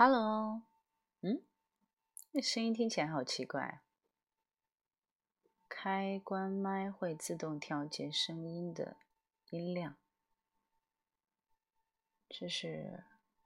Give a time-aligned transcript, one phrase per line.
[0.00, 0.62] Hello，
[1.22, 1.42] 嗯，
[2.30, 3.82] 那声音听起来好奇怪。
[5.68, 8.96] 开关麦会自动调节声音的
[9.50, 9.96] 音量，
[12.28, 13.02] 这是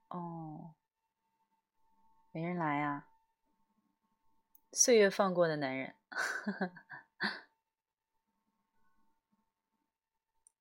[0.08, 0.74] 哦，
[2.32, 3.08] 没人来啊。
[4.72, 5.96] 岁月放过的男人，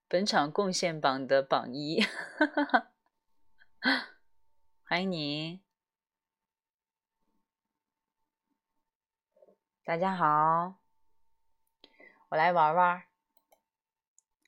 [0.08, 2.02] 本场贡献榜的榜一，
[4.88, 5.62] 欢迎你，
[9.84, 10.76] 大家好，
[12.30, 13.02] 我来玩玩，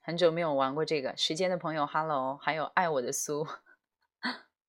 [0.03, 3.47] 很久没有玩过这个，时间的朋友，Hello，还有爱我的苏，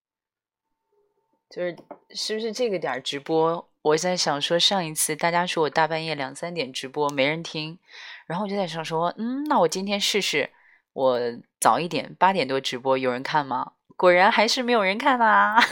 [1.50, 1.77] 就是
[2.14, 3.70] 是不是这个点直播？
[3.82, 7.78] 我在想说，上一次大家说我大半夜两三点直播没人听，
[8.24, 10.50] 然后我就在想说，嗯，那我今天试试，
[10.94, 11.20] 我
[11.60, 13.75] 早一点八点多直播，有人看吗？
[13.97, 15.62] 果然还是没有人看啊！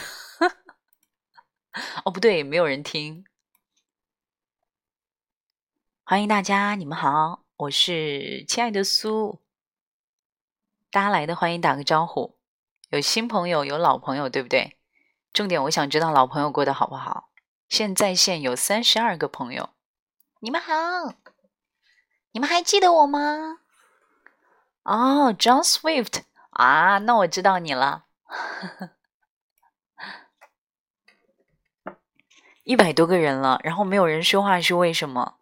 [2.05, 3.25] 哦，不对，没有人听。
[6.05, 9.41] 欢迎大家，你们好，我是亲爱的苏，
[10.91, 12.35] 大家来的欢迎打个招呼，
[12.89, 14.77] 有新朋友，有老朋友，对不对？
[15.31, 17.29] 重点我想知道老朋友过得好不好。
[17.69, 19.69] 现在线有三十二个朋友，
[20.41, 20.73] 你们好，
[22.33, 23.59] 你们还记得我吗？
[24.83, 28.07] 哦，John Swift 啊，那我知道你了。
[32.65, 35.37] 一百多个人了，然后没有人说话是为什么？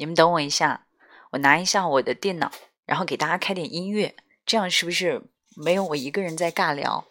[0.00, 0.86] 你们等我一下，
[1.32, 2.50] 我拿一下我的电脑，
[2.86, 7.06] 然后给大家开点音乐，这样是不是没有我一个人在尬聊？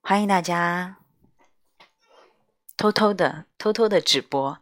[0.00, 0.98] 欢迎大家。
[2.76, 4.58] 偷偷的，偷偷的直播。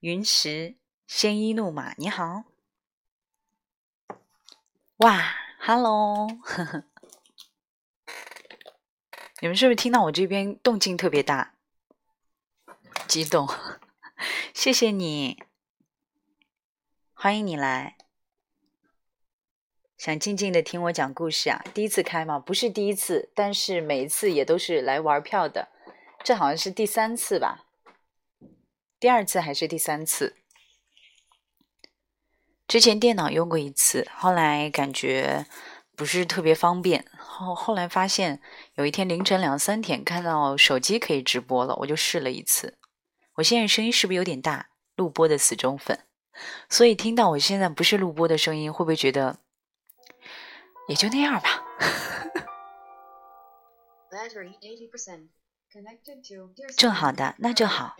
[0.00, 2.44] 云石鲜衣怒马，你好。
[4.96, 6.28] 哇，Hello，
[9.40, 11.54] 你们是不是听到我这边动静特别大？
[13.08, 13.48] 激动，
[14.52, 15.42] 谢谢你，
[17.12, 17.96] 欢迎你来。
[19.96, 21.64] 想静静的听我讲故事啊？
[21.72, 22.38] 第一次开吗？
[22.38, 25.68] 不是第一次，但是每一次也都是来玩票的。
[26.22, 27.66] 这好像是第三次吧，
[28.98, 30.36] 第二次还是第三次？
[32.66, 35.46] 之前电脑用过一次，后来感觉
[35.94, 38.42] 不是特别方便，后后来发现
[38.74, 42.76] 有一天凌晨两三点看到手机可以直播了，我就试了一次。
[43.36, 44.70] 我现在声音是不是有点大？
[44.96, 46.06] 录播的死忠粉，
[46.70, 49.38] 所以听到我现在不是录播的声音，会不会觉得
[50.88, 51.62] 也就那样吧？
[56.78, 57.94] 正好的，那就好。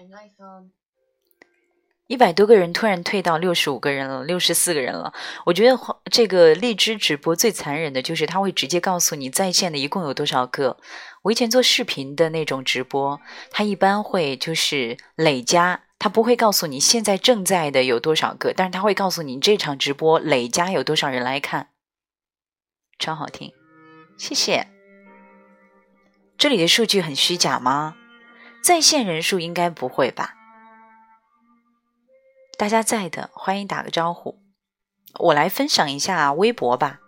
[2.09, 5.13] 一百多个人突然退到六十五个人了，六十四个人了。
[5.45, 5.77] 我觉得
[6.11, 10.77] 这个荔枝直播最残忍的就是他会直接告诉你在线的一共有多少个。
[11.23, 21.71] 我以前做视频的那种直播，他一般会就是累加，他不会告诉你现在正在的有多少个，但是他会告诉你这场直播累加有多少人来看。
[23.01, 23.53] 超好听，
[24.17, 24.69] 谢谢。
[26.39, 27.97] 这里的数据很虚假吗？
[28.63, 30.36] 在线人数应该不会吧？
[32.59, 34.39] 大家在的，欢迎打个招呼。
[35.19, 37.01] 我来分享一下微博吧。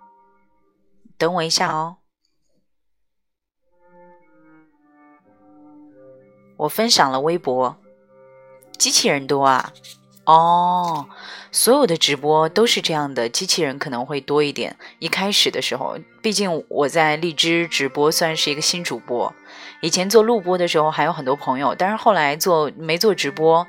[1.16, 1.96] 等我一下哦。
[6.58, 7.78] 我分享了微博，
[8.76, 9.72] 机器人多啊。
[10.26, 11.08] 哦，
[11.50, 14.76] 所有的直播都是这样的，机器人可能会多一点。
[14.98, 19.32] 一开始的时候，毕竟我在荔枝直播算是一个新主播，
[19.80, 23.66] 以前做录播的时候还有很多朋友，但是后来做没做直播，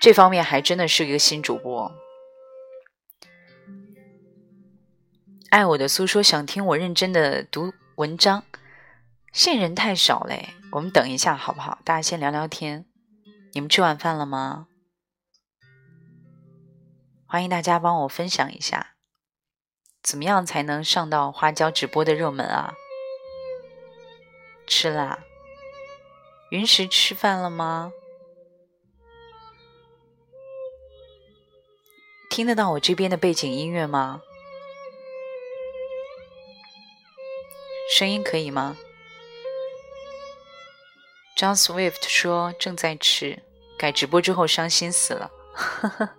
[0.00, 1.92] 这方面还真的是一个新主播。
[5.50, 8.44] 爱我的苏说想听我认真的读文章，
[9.32, 11.80] 现人太少嘞，我们等一下好不好？
[11.84, 12.84] 大家先聊聊天。
[13.52, 14.68] 你们吃晚饭了吗？
[17.26, 18.94] 欢迎大家帮我分享一下，
[20.02, 22.74] 怎么样才能上到花椒直播的热门啊？
[24.66, 25.18] 吃啦，
[26.50, 27.90] 云石吃饭了吗？
[32.28, 34.22] 听得到我这边的背景音乐吗？
[37.96, 38.76] 声音可以吗
[41.36, 43.42] ？John Swift 说正在吃，
[43.78, 45.30] 改直播之后伤心死了。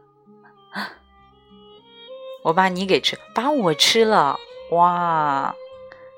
[2.44, 4.38] 我把你给吃，把我吃了，
[4.72, 5.56] 哇！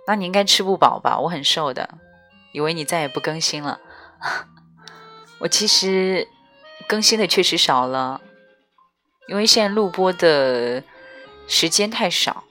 [0.08, 1.20] 那你应该吃不饱吧？
[1.20, 1.98] 我很瘦的，
[2.54, 3.80] 以为你再也不更新了。
[5.40, 6.28] 我其实
[6.88, 8.22] 更新的确实少了，
[9.32, 10.84] 因为现在录播的
[11.48, 12.44] 时间太少。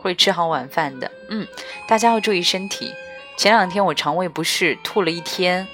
[0.00, 1.10] 会吃好晚饭的。
[1.30, 1.46] 嗯，
[1.86, 2.92] 大家要注意身体。
[3.38, 5.66] 前两天我肠胃不适，吐了一天，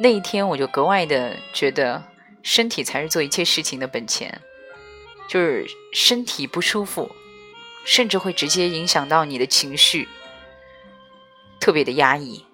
[0.00, 2.02] 那一天我就格外的觉得
[2.42, 4.40] 身体才是做一切事情的本钱。
[5.28, 7.14] 就是身体不舒服，
[7.84, 10.08] 甚至会直接影响到你的情绪，
[11.60, 12.45] 特别的压抑。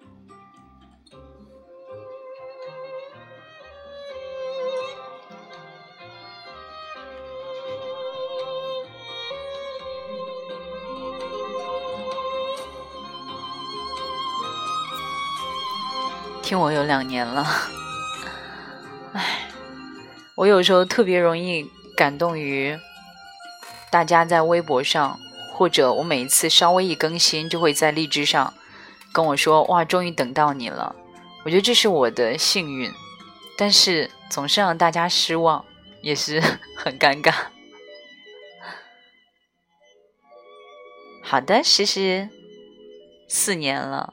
[16.53, 17.47] 听我有两年了，
[19.15, 19.49] 唉，
[20.35, 21.67] 我有时候特别容易
[21.97, 22.79] 感动于
[23.89, 25.19] 大家在微博上，
[25.55, 28.53] 或者我每一次稍微一更新，就会在荔枝上
[29.15, 30.95] 跟我说：“哇，终于等到你了。”
[31.47, 32.93] 我觉得这是我的幸运，
[33.57, 35.65] 但是总是让大家失望，
[36.03, 36.39] 也是
[36.77, 37.33] 很尴尬。
[41.23, 42.29] 好的，诗诗，
[43.27, 44.13] 四年了。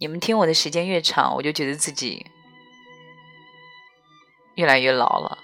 [0.00, 2.24] 你们听我的时间越长，我就觉得自己
[4.54, 5.38] 越来越老了。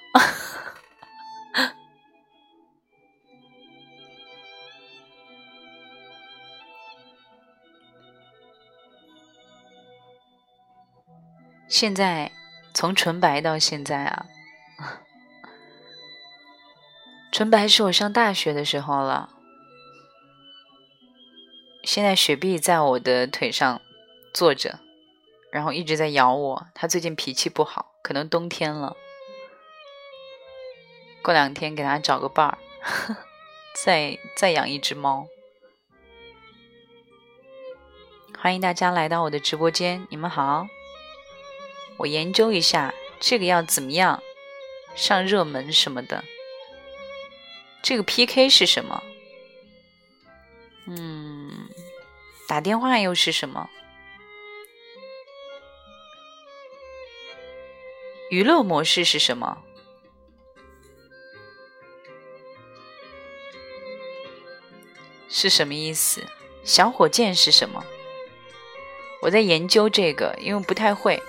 [11.68, 12.32] 现在
[12.72, 14.26] 从纯白到现在啊，
[17.30, 19.28] 纯白是我上大学的时候了。
[21.84, 23.82] 现在雪碧在我的腿上。
[24.36, 24.78] 坐着，
[25.50, 26.66] 然后一直在咬我。
[26.74, 28.94] 他最近脾气不好，可能冬天了。
[31.22, 32.58] 过两天给他找个伴儿，
[33.82, 35.26] 再再养一只猫。
[38.38, 40.66] 欢迎大家来到我的直播间，你们好。
[41.96, 44.22] 我研究一下这个要怎么样
[44.94, 46.22] 上热门什么的。
[47.82, 49.02] 这个 PK 是什么？
[50.84, 51.70] 嗯，
[52.46, 53.70] 打电话又是什么？
[58.30, 59.58] 娱乐模式是什么？
[65.28, 66.22] 是什么意思？
[66.64, 67.84] 小火箭是什么？
[69.22, 71.22] 我在研究这个，因为不太会。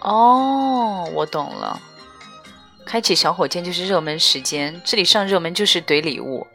[0.00, 1.80] 哦，我懂了。
[2.86, 6.46] 开启小火箭就是热门时间，这里上热门就是怼礼物。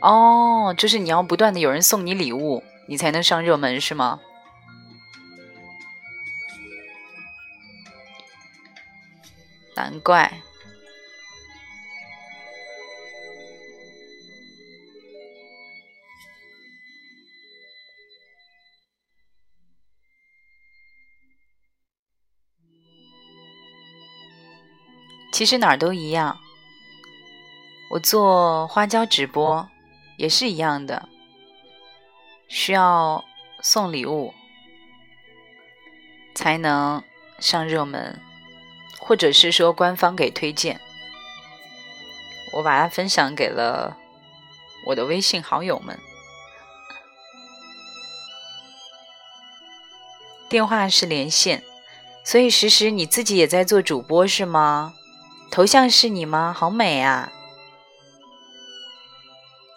[0.00, 2.62] 哦，就是你要不断的有人送你礼物。
[2.88, 4.20] 你才能上热门是吗？
[9.74, 10.40] 难怪。
[25.32, 26.38] 其实哪儿都一样，
[27.90, 29.68] 我做花椒直播
[30.16, 31.06] 也是一样的。
[32.48, 33.24] 需要
[33.60, 34.32] 送礼物
[36.34, 37.02] 才能
[37.38, 38.20] 上热门，
[38.98, 40.80] 或者是说官方给推荐，
[42.54, 43.96] 我把它分享给了
[44.86, 45.98] 我的微信好友们。
[50.48, 51.64] 电话是连线，
[52.24, 54.94] 所以时时你自己也在做主播是吗？
[55.50, 56.54] 头像是你吗？
[56.56, 57.32] 好美啊！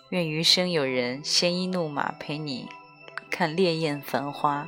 [0.09, 2.67] 愿余生有人鲜衣怒马陪你
[3.29, 4.67] 看烈焰繁花。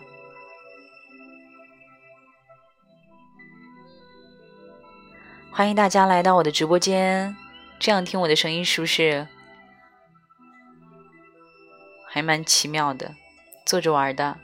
[5.51, 7.35] 欢迎大家来到我的直播间，
[7.79, 9.27] 这样听我的声音是不是
[12.07, 13.15] 还蛮奇妙的？
[13.65, 14.37] 坐着玩的。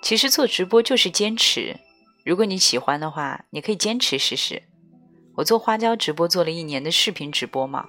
[0.00, 1.78] 其实做直播就是坚持，
[2.24, 4.62] 如果你喜欢的话，你可以坚持试试。
[5.34, 7.86] 我做花椒直播做了一年的视频直播嘛。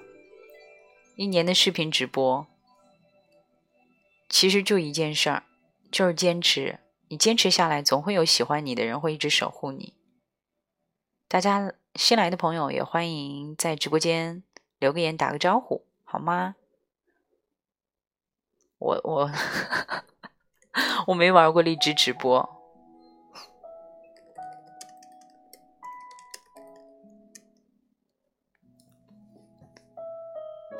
[1.14, 2.46] 一年的视频直播，
[4.28, 5.42] 其实就一件事儿，
[5.90, 6.80] 就是坚持。
[7.08, 9.92] 你坚持下来，总会有喜欢你的人会一直守护你。
[11.28, 14.42] 大家新来的朋友也欢迎在直播间
[14.78, 16.56] 留个言，打个招呼，好吗？
[18.78, 19.30] 我我
[21.08, 22.61] 我没玩过荔枝直播。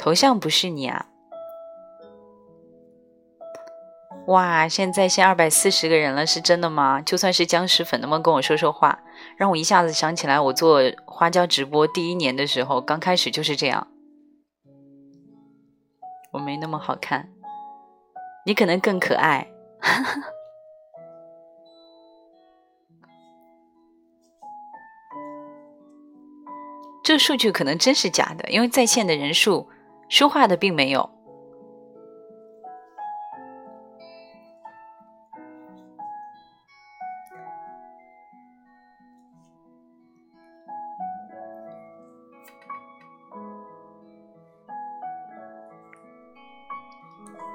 [0.02, 1.06] 头像不是你啊。
[4.26, 7.00] 哇现在现二百四十个人了是真的吗？
[7.00, 8.98] 就算是僵尸粉能不能跟我说说话
[9.36, 13.86] 让我一下子想起来我做花椒直播第一年的时候刚开始就是这样。
[16.32, 17.28] 我没那么好看
[18.44, 19.46] 你可能更可爱。
[19.80, 20.20] 哈 哈
[27.04, 29.68] 这数据可能真是假的因为在线的人数
[30.12, 31.08] 说话的并没有。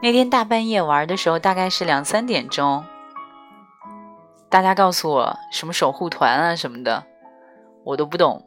[0.02, 2.84] 那天大半夜玩的时候，大概是两三点钟。
[4.50, 7.04] 大家告诉我什么守护团啊什么的，
[7.84, 8.47] 我都不懂。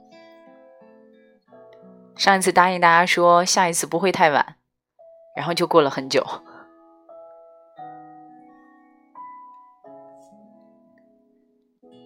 [2.21, 4.57] 上一次答应大家说下一次不会太晚，
[5.35, 6.23] 然后就过了很久。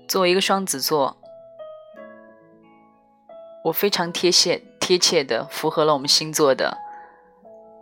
[0.06, 1.16] 作为一个双子座，
[3.64, 6.78] 我非常贴切贴切的符合了我们星座的。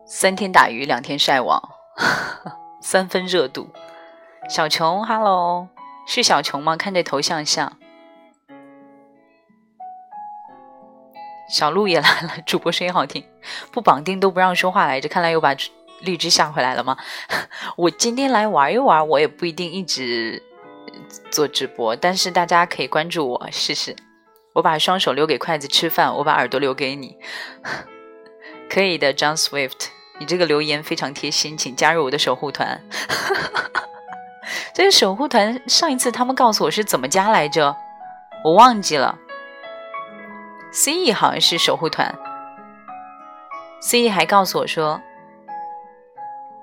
[0.06, 1.60] 三天打鱼两天晒网，
[2.80, 3.68] 三分热度。
[4.48, 5.68] 小琼，Hello，
[6.06, 6.78] 是小琼吗？
[6.78, 7.76] 看这头像像。
[11.52, 13.23] 小鹿也来了，主播声音好听，
[13.71, 15.09] 不绑定都不让说话来着。
[15.09, 15.54] 看来又把
[16.00, 16.97] 荔枝吓回来了吗？
[17.76, 20.42] 我今天来玩一玩，我也不一定一直
[21.30, 23.94] 做直播，但是大家可以关注我试试。
[24.54, 27.18] 我把双手留给筷子吃饭，我把耳朵留给你。
[28.68, 29.88] 可以的，John Swift。
[30.18, 32.80] 你这个留言非常贴心，请加入我的守护团。
[34.73, 37.76] 这个守护团上一次他们告诉我是怎么加来着，
[38.42, 39.18] 我忘记了。
[40.73, 42.19] C E 好像是守护团
[43.83, 45.02] ，C E 还告诉我说：“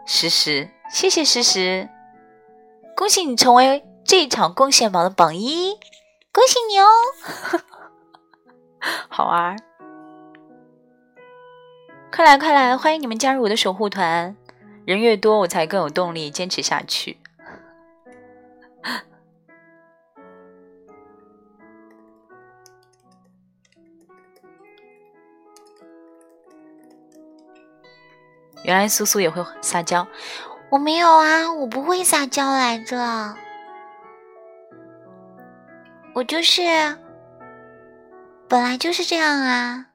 [0.08, 1.88] 诗诗，谢谢诗诗，
[2.96, 5.78] 恭喜你成为这一场贡献榜的榜一，
[6.34, 6.88] 恭喜你哦！
[9.10, 9.56] 好啊。”
[12.12, 14.36] 快来快来，欢迎你们加入我的守护团！
[14.86, 17.20] 人越多，我才更有动力坚持下去。
[28.70, 30.08] 原来苏苏也会撒娇，
[30.70, 33.36] 我没有啊，我不会撒娇来着，
[36.14, 36.62] 我就是
[38.48, 39.88] 本来就是这样啊。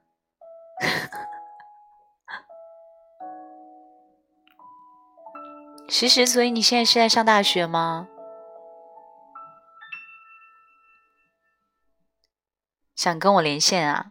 [5.87, 8.09] 其实，所以你现在是在上大学吗？
[12.93, 14.07] 想跟我连线啊？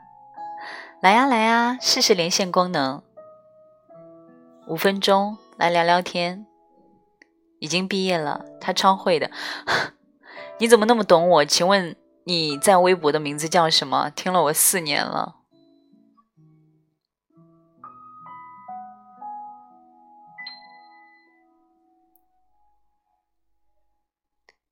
[1.00, 3.02] 来呀来呀，试试连线功能，
[4.66, 6.46] 五分钟来聊聊天。
[7.58, 9.30] 已经毕业了，他超会的。
[10.60, 11.44] 你怎么那么懂我？
[11.44, 14.10] 请问你在微博的名字叫什么？
[14.10, 15.36] 听了我四年了。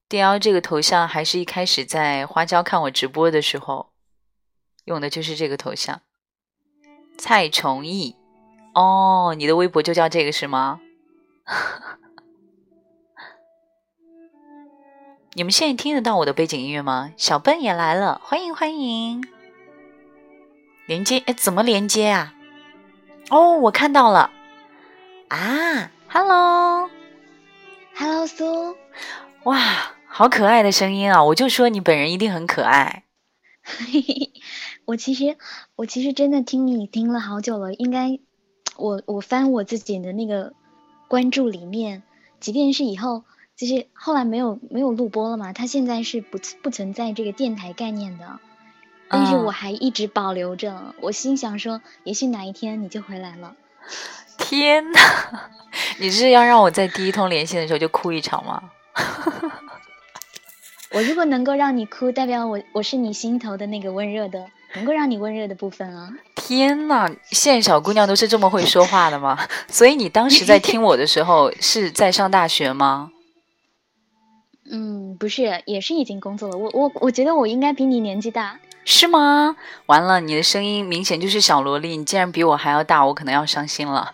[0.08, 3.92] D L 这个头像还是一开始在花椒看我直播的时候
[4.84, 6.02] 用的，就是这个头像。
[7.16, 8.16] 蔡崇义，
[8.74, 10.80] 哦，你的微博就叫这个是吗？
[15.34, 17.12] 你们现在听得到我的背景音乐吗？
[17.16, 19.26] 小笨也来了，欢迎欢迎！
[20.86, 22.34] 连接，哎，怎么连接啊？
[23.30, 24.30] 哦，我看到了
[25.28, 26.88] 啊，Hello，Hello
[28.26, 28.76] 苏，
[29.44, 29.58] 哇！
[30.06, 31.24] 好可爱的声音啊！
[31.24, 33.02] 我就说你本人一定很可爱。
[34.84, 35.36] 我其实
[35.74, 38.20] 我其实真的听你听了好久了，应该
[38.76, 40.52] 我我翻我自己的那个
[41.08, 42.02] 关注里面，
[42.40, 43.24] 即便是以后
[43.56, 48.40] 就是后来没有没有录播了嘛，它现在是不不存在这个电台概念的，
[49.08, 50.94] 但是我还一直保留着。
[51.00, 53.54] 我心想说，也许哪一天你就回来了。
[54.36, 54.98] 天呐！
[55.98, 58.70] 你是要让我在第一通连线的时候就哭一场吗？
[60.90, 66.10] 我如果能够让你哭，代表我我是你心头的那个温热的，能够让你温热的部分啊！
[66.34, 69.38] 天呐，现在小姑娘都是这么会说话的吗？
[69.68, 73.10] 所以你当时在听我的时候是在上大学吗？
[74.70, 76.56] 嗯，不是，也是已经工作了。
[76.56, 79.56] 我我我觉得我应该比你年纪大，是吗？
[79.86, 84.12] 完了，你的声音明显就是小萝莉，你竟然比我还要大，我可能要伤心了。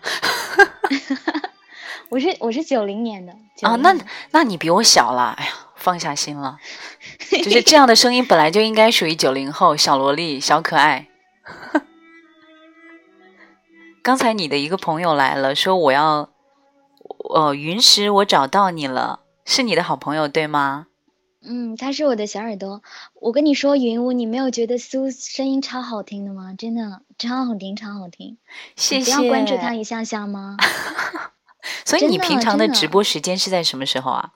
[2.09, 3.95] 我是我是九零年的啊，那
[4.31, 5.51] 那你比我小了，哎呀。
[5.81, 6.57] 放下心了，
[7.43, 11.07] 就是这样的声音本来就应该属于九零后小萝莉小可爱。
[14.03, 16.29] 刚才你的一个朋友来了，说我要，
[17.33, 20.87] 呃，云石，我找到你了，是你的好朋友对吗？
[21.43, 22.83] 嗯，他是我的小耳朵。
[23.15, 26.53] 我跟你说，云雾，你没有觉得苏声音超好听的吗？
[26.57, 28.37] 真的超好听，超好听。
[28.75, 29.13] 谢谢。
[29.15, 30.57] 不要关注他一下下吗？
[31.85, 34.33] 所以你平常的直播时间是在什么时候啊？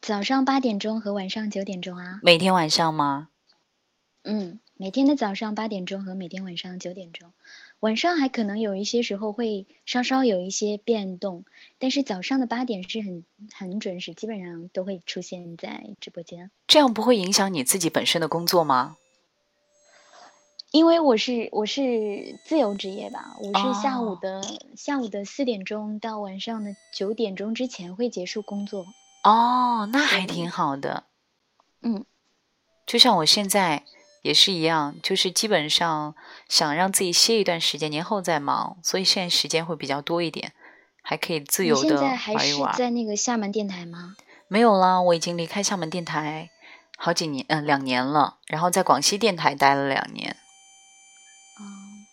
[0.00, 2.20] 早上八点钟和晚上九点钟啊？
[2.22, 3.28] 每天晚上吗？
[4.22, 7.32] 嗯，每天的早上八点钟和每天晚上九点钟，
[7.80, 11.44] 晚上还可能有一些时候会稍稍有一些变动，
[11.78, 16.50] 但是早上的八点是很很准时，基本上都会出现在直播间。
[16.66, 18.96] 这样不会影响你自己本身的工作吗？
[20.72, 24.42] 因为我是我是自由职业吧，我是下午的
[24.76, 28.86] 下午的四点钟到晚上的九点钟之前会结束工作。
[29.22, 31.04] 哦，那还挺好的。
[31.82, 32.04] 嗯，
[32.86, 33.84] 就像我现在
[34.22, 36.14] 也是一样，就是基本上
[36.48, 40.52] 想让自己歇一段时间，年后再忙，所以现在时间会比较多一点，
[41.02, 42.00] 还可以自由的玩一玩。
[42.00, 44.16] 现在还是在那个厦门电台吗？
[44.48, 46.50] 没有啦，我已经离开厦门电台
[46.96, 50.36] 好几年，嗯，两年了，然后在广西电台待了两年。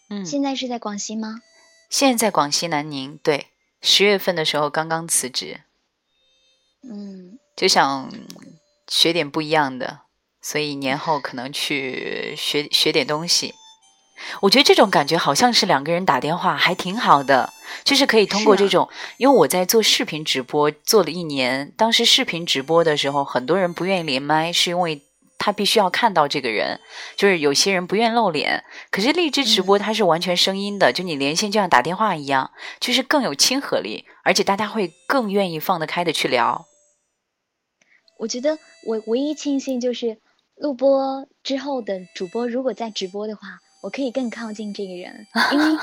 [0.09, 1.41] 嗯，现在是在广西吗？
[1.89, 3.47] 现在在广西南宁，对，
[3.81, 5.61] 十月份的时候刚刚辞职。
[6.89, 8.11] 嗯，就想
[8.87, 10.01] 学点不一样的，
[10.41, 13.53] 所以年后可能去学学点东西。
[14.41, 17.53] 我觉得这种感觉好像是两个人打电话，还挺好的，
[17.83, 25.03] 就是可以通过这种，因为我在做视频直播做了一年，当时视频直播的时候，很多人不愿意连麦，是因为。
[25.39, 26.81] 他必须要看到这个人，
[27.15, 28.63] 就是有些人不愿露脸。
[28.89, 36.65] 可是荔枝直播它是完全声音的，就你连线就像打电话一样，就是更有亲和力，而且大家会更愿意放得开的去聊。
[38.17, 40.17] 我觉得我唯一庆幸就是
[40.55, 45.79] 录播之后的主播如果在直播的话，我可以更靠近这个人， 因为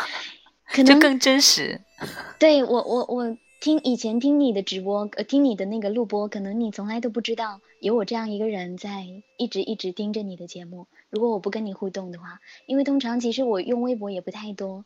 [0.67, 1.81] 可能更真实。
[2.39, 3.37] 对我，我，我。
[3.61, 9.07] 听以前听你的直播，呃，听你的那个录播，可能你从来都不知道有我这样一个人在
[9.39, 10.87] 一直一直盯着你的节目。
[11.09, 14.85] 如果我不跟你互动的话，因为通常其实我用微博也不太多，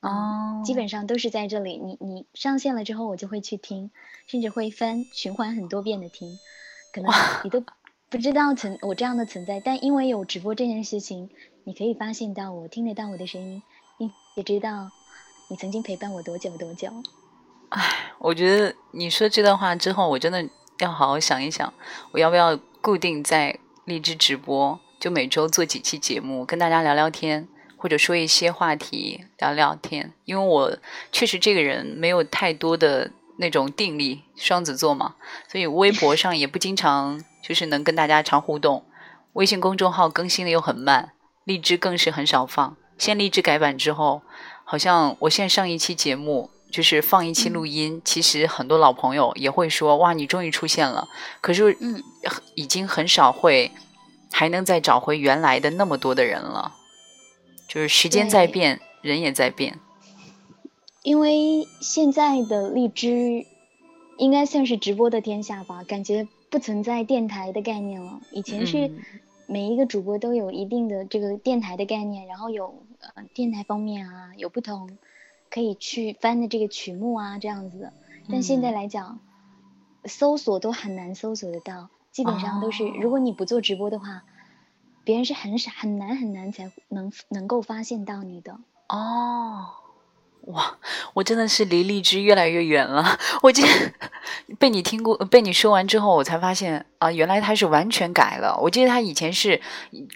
[0.00, 1.78] 哦，基本上都是在这里。
[1.78, 3.90] 你你上线了之后，我就会去听，
[4.26, 6.38] 甚至会翻循环很多遍的听。
[6.92, 7.12] 可能
[7.44, 7.62] 你都
[8.08, 11.28] 不知道存我这样的存在，但因为有直播这件事情，
[11.64, 13.62] 你可以发现到我，听得到我的声音，
[13.98, 14.90] 你也知道
[15.50, 16.88] 你曾经陪伴我多久多久。
[17.70, 20.42] 唉，我觉得你说这段话之后，我真的
[20.78, 21.72] 要好好想一想，
[22.12, 27.46] 我要不要固定在荔枝直播，就每周做几期节目，跟大家聊聊天，
[27.76, 30.14] 或者说一些话题聊聊天。
[30.24, 30.78] 因为我
[31.12, 35.16] 确实这个人没有太多的那种定力，双子座嘛，
[35.50, 38.84] 所以微博上也不经常就是能跟大家常互动，
[39.32, 41.12] 微信公众号更新的又很慢，
[41.44, 42.76] 荔枝更是很少放。
[42.98, 44.22] 现荔枝改版之后，
[44.64, 46.50] 好像我现在上一期节目。
[46.70, 51.08] 就是放一期录音，其实很多老朋友也会说：“哇，你终于出现了。”
[51.40, 52.02] 可是，嗯，
[52.56, 53.72] 已经很少会
[54.30, 56.74] 还能再找回原来的那么多的人了。
[57.66, 59.78] 就是时间在变，人也在变。
[61.02, 63.46] 因为现在的荔枝
[64.16, 68.20] 应该算是直播的天下吧，感觉不存在电台的概念了。
[68.32, 68.90] 以前是
[69.46, 74.98] 每一个主播都有一定的这个电台的概念，然后有呃电台方面啊有不同。
[75.50, 77.94] 可以去翻的这个曲目啊，这样子的。
[78.30, 79.18] 但现在来讲，
[80.04, 84.24] 搜索都很难搜索得到，基本上都是，如果你不做直播的话，
[85.04, 88.60] 别人是很傻、很难、很难才能能够发现到你的。
[88.90, 89.68] 哦。
[90.46, 90.78] 哇，
[91.12, 93.18] 我真的是离荔枝越来越远了。
[93.42, 93.94] 我今天
[94.58, 98.58] 被你听过，被你说完之后，我才发现啊，原来他是完全改了。
[98.62, 99.60] 我记得他以前是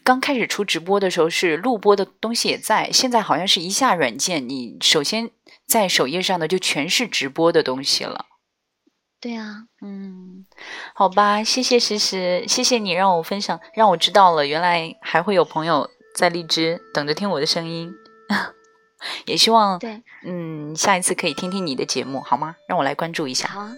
[0.02, 5.28] 刚开始出直播的时候是录播的东西也在，现在好像是一下软件，你首先
[5.66, 8.24] 在首页上的就全是直播的东西了。
[9.20, 10.46] 对啊，嗯，
[10.94, 17.92] 好吧，谢谢诗诗，谢谢你让我分享，让我知道了原来还会有朋友在荔枝等着听我的声音。
[19.26, 22.56] 也希望对，嗯，下一次可以听听你的节目，好吗？
[22.66, 23.48] 让我来关注一下。
[23.48, 23.76] 好啊，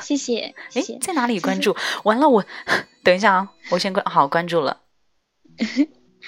[0.00, 0.54] 谢谢。
[0.74, 1.76] 哎，在哪里关注？
[2.04, 2.44] 完了，我
[3.04, 4.80] 等一下啊，我先关好关注了。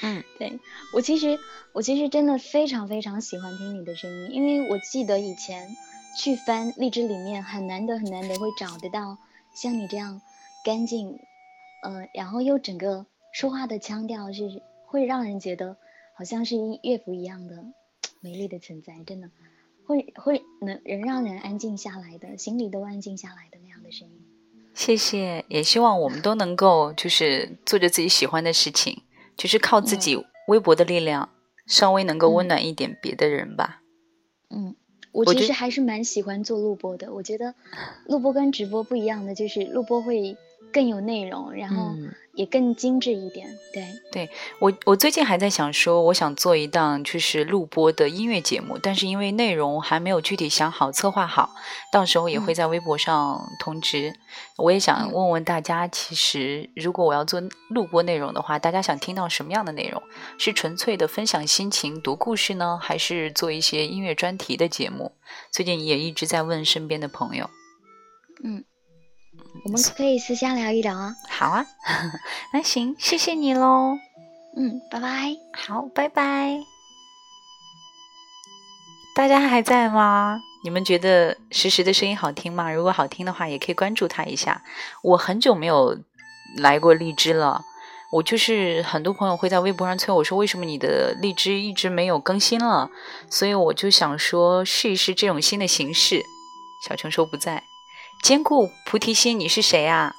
[0.02, 0.60] 嗯， 对
[0.94, 1.38] 我其实
[1.72, 5.68] 我其实真的非常非常喜欢听你的声音，因为我记得以前
[6.18, 9.18] 去翻荔枝里面很难得很难得会找得到
[9.54, 10.20] 像你这样
[10.64, 11.18] 干净，
[11.82, 15.76] 呃，然后又整个说话的腔调是会让人觉得
[16.14, 17.64] 好像是乐府一样的。
[18.26, 19.30] 美丽的存在，真的
[19.84, 24.20] 会会能能让人安静下来的，心里都安静下来的那样的声音。
[24.74, 29.04] 谢谢，也希望我们都能够就是做着自己喜欢的事情，
[29.36, 31.28] 就是靠自己微薄的力量，
[31.68, 33.82] 稍微能够温暖一点别的人吧。
[34.50, 34.74] 嗯，
[35.12, 37.14] 我其实还是蛮喜欢做录播的。
[37.14, 37.54] 我觉得
[38.06, 40.36] 录播跟直播不一样的，就是录播会
[40.76, 41.94] 更有内容，然后
[42.34, 43.48] 也更精致一点。
[43.72, 51.54] 对，对我我最近还在想说，我想做一档就是录播的音乐节目，但是因为内容还没有具体想好、策划好，
[51.90, 54.12] 到时候也会在微博上通知。
[54.58, 60.02] 我也想问问大家，其实如果我要做录播内容的话，大家想听到什么样的内容？
[60.36, 65.12] 是纯粹的分享心情、读故事呢，还是做一些音乐专题的节目？
[65.50, 67.48] 最近也一直在问身边的朋友。
[68.44, 68.62] 嗯。
[69.64, 71.14] 我们可以私下聊一聊啊。
[71.28, 71.66] 好啊，
[72.52, 73.98] 那行，谢谢你喽。
[74.56, 75.36] 嗯，拜拜。
[75.52, 76.58] 好，拜拜。
[79.14, 80.40] 大家还在吗？
[80.62, 82.70] 你们觉得实时的声音好听吗？
[82.70, 84.62] 如果好听的话，也可以关注他一下。
[85.02, 85.98] 我很久没有
[86.58, 87.62] 来过荔枝了，
[88.12, 92.90] 我就是很多朋友会在微博上催我说，为什么你的荔枝一直没有更新了？
[93.30, 96.22] 所以我就想说，试一试这种新的形式。
[96.88, 97.62] 小程说不在。
[98.22, 100.14] 兼顾菩提心，你是谁啊？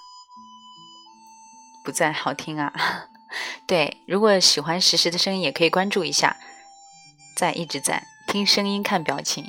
[1.83, 2.73] 不在，好听啊。
[3.67, 6.37] 对，如果喜欢实时的声音，也可以关注一下。
[7.35, 9.45] 在，一直在听声音，看表情。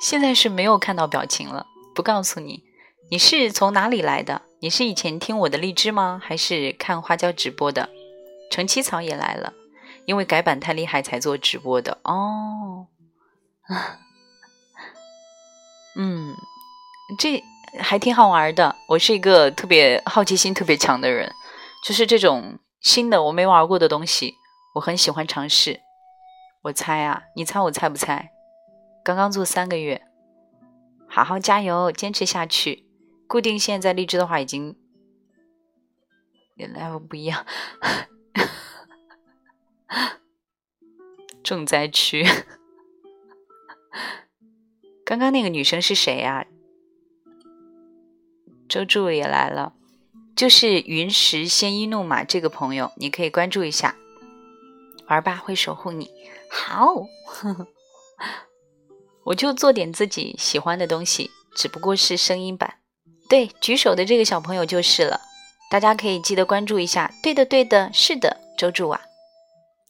[0.00, 2.64] 现在是没有看到表情了，不告诉你。
[3.10, 4.42] 你是从哪里来的？
[4.60, 6.20] 你是以前听我的荔枝吗？
[6.24, 7.90] 还是看花椒直播的？
[8.50, 9.52] 陈七草也来了，
[10.06, 12.88] 因为改版太厉害才做直播的哦。
[15.96, 16.34] 嗯，
[17.18, 17.42] 这
[17.78, 18.76] 还挺好玩的。
[18.88, 21.32] 我是一个特别好奇心特别强的人，
[21.84, 24.36] 就是这种新的我没玩过的东西，
[24.74, 25.80] 我很喜欢尝试。
[26.62, 28.30] 我猜啊，你猜我猜不猜？
[29.04, 30.02] 刚刚做三个月，
[31.08, 32.86] 好好加油，坚持下去。
[33.26, 34.76] 固定现在荔枝的话，已经
[36.56, 37.44] ，level 不一样，
[41.42, 42.24] 重灾区。
[45.12, 46.46] 刚刚那个女生是谁呀？
[48.66, 49.74] 周助也来了，
[50.34, 53.94] 就是云石鲜衣怒马这个朋友，你可以关注一下。
[55.08, 56.10] 玩吧，会守护你。
[56.50, 57.08] 好，
[59.24, 62.76] 我就做点自己喜欢的东西，只不过是声音版。
[63.28, 65.20] 对，举手的这个小朋友就是了，
[65.70, 67.12] 大家可以记得关注一下。
[67.22, 69.02] 对的，对的，是的，周助啊。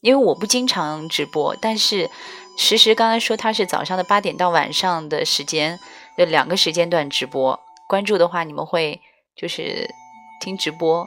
[0.01, 2.11] 因为我不经常直播，但是。
[2.57, 5.79] 实时刚才说他是早上的八点到晚上的时间，
[6.17, 7.59] 有两个时间段直播。
[7.89, 9.01] 关注的话，你们会
[9.37, 9.93] 就是
[10.41, 11.07] 听直播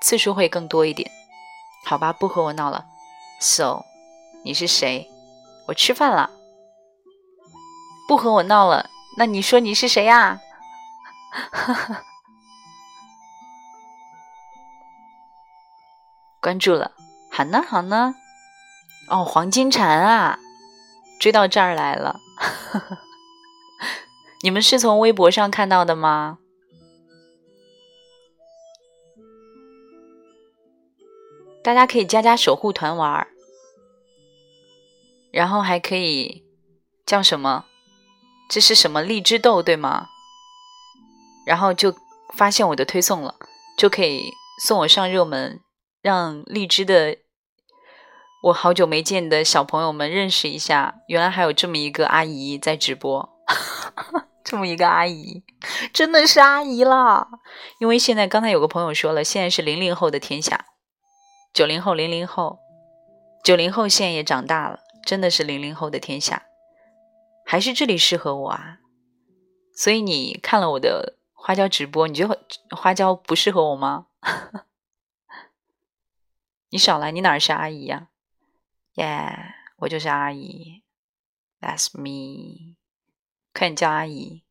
[0.00, 1.10] 次数会更多一点，
[1.84, 2.12] 好吧？
[2.12, 2.86] 不和我闹了。
[3.40, 3.84] So，
[4.44, 5.08] 你是谁？
[5.66, 6.30] 我吃饭了。
[8.08, 10.40] 不和我闹了，那你说你是谁呀？
[11.50, 12.02] 哈 哈
[16.40, 16.92] 关注了，
[17.30, 18.14] 好呢，好呢。
[19.08, 20.38] 哦，黄金蝉啊，
[21.20, 22.20] 追到这儿来了。
[24.42, 26.38] 你们是从微博上看到的吗？
[31.62, 33.26] 大家可以加加守护团玩儿
[35.32, 36.44] 然后还可以
[37.04, 37.64] 叫什么？
[38.48, 40.08] 这是什么荔枝豆对吗？
[41.44, 41.94] 然后就
[42.34, 43.36] 发现我的推送了，
[43.76, 45.60] 就可以送我上热门，
[46.02, 47.18] 让荔枝的。
[48.46, 53.36] 我好久没见的小朋友们认识一下，原来还有这么一个阿姨在直播，
[54.44, 55.42] 这么一个阿姨，
[55.92, 57.26] 真的是阿姨了。
[57.80, 60.66] 因为现在刚才有个朋友说了，现在是零零后的天下，
[61.52, 62.60] 九零后、零零后、
[63.42, 66.44] 九零后现在也长大了，真的是零零后的天下，
[67.44, 68.78] 还是这里适合我啊？
[69.74, 74.06] 所以你看了我的花椒直播，你觉得花椒不适合我吗？
[76.70, 78.06] 你少来，你哪是阿姨呀？
[78.96, 80.82] 耶，我就是阿姨
[81.60, 82.76] ，That's me，
[83.54, 84.42] 快点叫阿姨。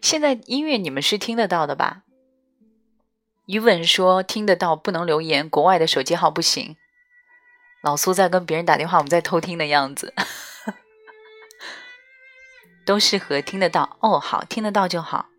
[0.00, 2.04] 现在音乐你们是听得到的吧？
[3.46, 6.76] 余文说听得到，不能留言，国外的手机号不行。
[7.82, 10.14] 老苏在跟别人打电话，我们在偷听的样子。
[12.84, 15.29] 都适合听得到哦，好，听得到就好。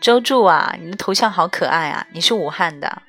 [0.00, 2.06] 周助啊，你的头像好可爱啊！
[2.12, 3.02] 你是武汉的，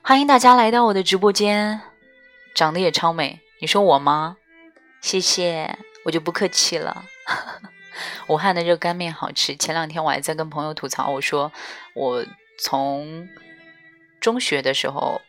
[0.00, 1.80] 欢迎大家来到我的直播间，
[2.54, 3.40] 长得也超美。
[3.60, 4.38] 你说我吗？
[5.02, 7.04] 谢谢，我就不客气了。
[8.28, 11.52] 武汉的热干面好吃，前两天我还在跟朋友吐槽，我说
[11.94, 12.24] 我
[12.58, 13.28] 从
[14.20, 15.20] 中学的时候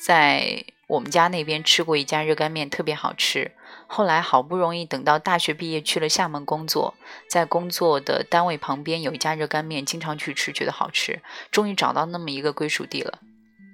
[0.00, 3.50] 在我们家那边吃过一家热干面，特别好吃。
[3.90, 6.94] 后来好不容易等到大学毕业去了厦门工作，
[7.28, 13.18] 在工作的单位旁边有一家热干面，经常去吃，觉得好吃，终于找到那么一个归属地了。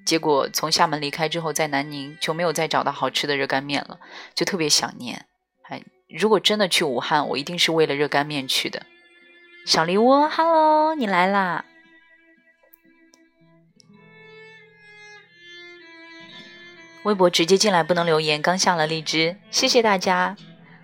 [0.07, 3.99] 结果从厦门离开之后，在南宁就没有再找到好吃的热干面了，
[4.35, 5.27] 就特别想念。
[5.69, 8.83] 哎，如果真的去武汉，我一定是为了热干面去的。
[9.67, 11.65] 小梨窝，Hello，你来啦！
[17.05, 20.37] 微博直接进来不能留言，刚下了荔枝，谢谢大家。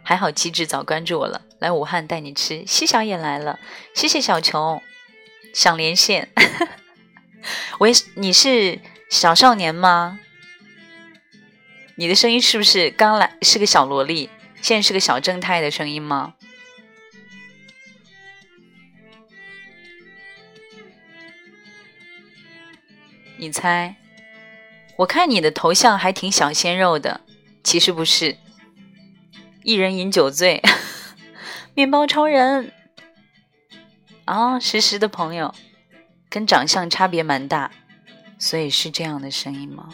[0.03, 2.65] 还好机智早关注我了，来武汉带你吃。
[2.67, 3.59] 西小也来了，
[3.95, 4.83] 谢谢小琼，
[5.55, 6.31] 想连线。
[7.79, 10.19] 喂，你是小少年吗？
[11.97, 14.31] 你的声音是不是刚来是个小萝莉，
[14.61, 16.35] 现在是个小正太的声音吗？
[23.39, 23.97] 你猜？
[25.01, 27.23] 我看你的头像还挺小鲜肉的，
[27.65, 28.37] 其实不是。
[29.63, 30.63] 一人饮酒醉，
[31.75, 32.73] 面包超人
[34.27, 35.55] 啊，实时的朋友，
[36.29, 37.71] 跟长相差别蛮大，
[38.39, 39.89] 所以是这样的声音吗？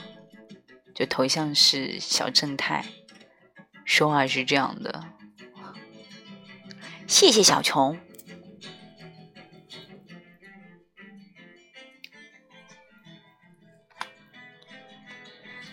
[0.93, 2.85] 就头像是小正太，
[3.85, 5.05] 说话是这样的。
[7.07, 7.97] 谢谢小琼。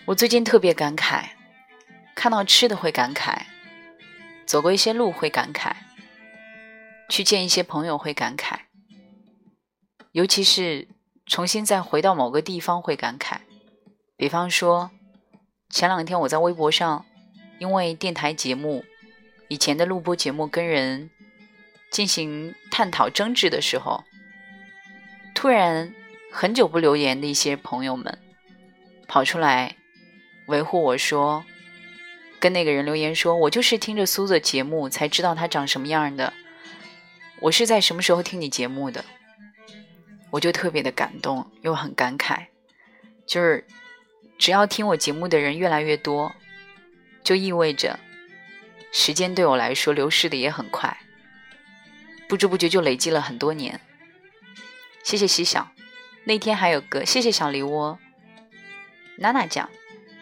[0.06, 1.30] 我最近特别感慨，
[2.14, 3.44] 看到吃的会感慨，
[4.44, 5.72] 走过一些路会感慨，
[7.08, 8.58] 去见一些朋友会感慨，
[10.12, 10.88] 尤其是
[11.24, 13.38] 重新再回到某个地方会感慨。
[14.18, 14.90] 比方说，
[15.70, 17.06] 前两天我在微博上，
[17.58, 18.84] 因为电台节目
[19.48, 21.08] 以前的录播节目跟人
[21.90, 24.04] 进行探讨争执的时候，
[25.34, 25.94] 突然
[26.30, 28.18] 很久不留言的一些朋友们
[29.08, 29.76] 跑出来。
[30.46, 31.44] 维护我说，
[32.38, 36.32] 跟那个人留言说，我就是听着苏的节目才知道他长什么样的。
[37.40, 39.04] 我是在什么时候听你节目的？
[40.30, 42.46] 我就特别的感动，又很感慨。
[43.26, 43.66] 就是
[44.38, 46.34] 只要听我节目的人越来越多，
[47.22, 47.98] 就意味着
[48.92, 50.98] 时间对我来说流逝的也很快，
[52.28, 53.80] 不知不觉就累积了很多年。
[55.02, 55.70] 谢谢西小，
[56.24, 57.98] 那天还有个谢谢小梨窝，
[59.16, 59.70] 娜娜讲。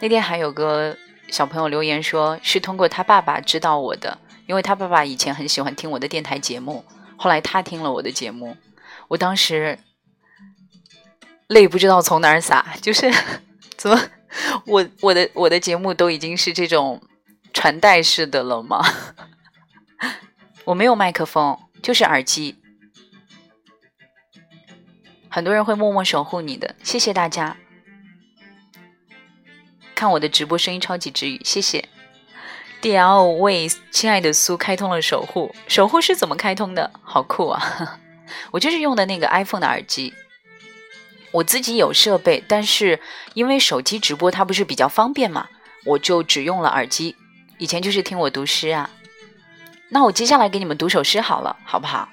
[0.03, 6.85] 那天还有个小朋友留言说，是通过他爸爸知道我的，因为他爸爸以前很喜欢听我的电台节目，
[7.17, 8.57] 后来他听了我的节目，
[9.07, 9.79] 我当时
[11.47, 13.09] 泪不知道从哪儿洒，就是
[13.79, 13.97] 怎么
[14.67, 17.01] 我我的我的节目都已经是这种
[17.53, 18.85] 传代式的了吗？
[20.67, 22.61] 我没有麦克风，就是耳机，
[25.29, 27.57] 很多人会默默守护你的，谢谢大家。
[30.03, 31.89] 看我的直播，声音超级治愈，谢谢。
[32.81, 36.91] D L 为亲爱的苏开通了守护，守护是怎么开通的？
[37.05, 38.01] 好酷啊！
[38.51, 40.13] 我就是用的那个 iPhone 的耳机。
[41.31, 42.99] 我自己有设备，但是
[43.35, 45.49] 因为手机直播它不是比较方便嘛，
[45.85, 47.15] 我就只用了耳机。
[47.59, 48.91] 以前就是听我读诗啊。
[49.91, 52.09] 那我接下来给你们读首诗好了，好不好？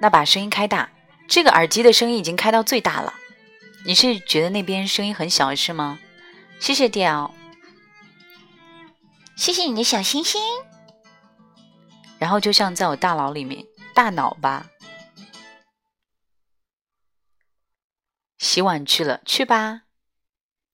[0.00, 0.90] 那把声音开大，
[1.28, 3.14] 这个耳机的声音已经开到最大了。
[3.86, 6.00] 你是觉得那边声音很小是吗？
[6.60, 7.34] 谢谢屌，
[9.36, 10.42] 谢谢你的小星星。
[12.18, 14.68] 然后就像在我大脑里面，大脑吧。
[18.38, 19.84] 洗碗去了，去吧。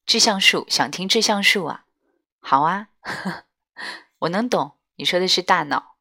[0.05, 1.87] 志向树想听志向树啊？
[2.41, 2.89] 好啊，
[4.21, 4.79] 我能懂。
[4.97, 5.97] 你说的是大脑，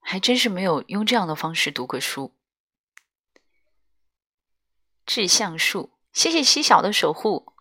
[0.00, 2.34] 还真是没有用这样的方式读过书。
[5.06, 5.93] 志向树。
[6.14, 7.52] 谢谢西小的守护，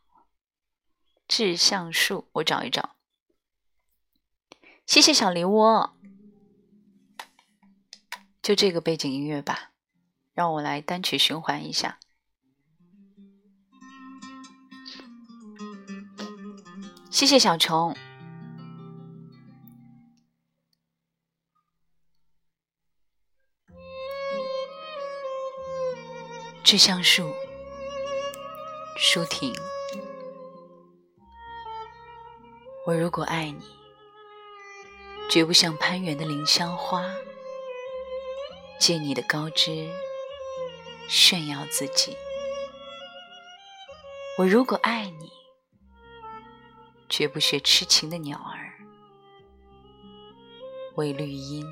[1.28, 2.96] 志向树，我找一找。
[4.86, 5.98] 谢谢小梨窝，
[8.44, 9.72] 就这个背景音乐吧，
[10.34, 11.98] 让我来单曲循环一下。
[17.10, 17.98] 谢谢小虫，
[26.64, 27.34] 志向树。
[28.96, 29.52] 舒婷，
[32.86, 33.60] 我如果爱你，
[35.30, 37.04] 绝不像攀援的凌霄花，
[38.80, 39.90] 借你的高枝
[41.10, 42.16] 炫耀自己；
[44.38, 45.32] 我如果爱你，
[47.10, 48.74] 绝不学痴情的鸟儿，
[50.96, 51.66] 为绿荫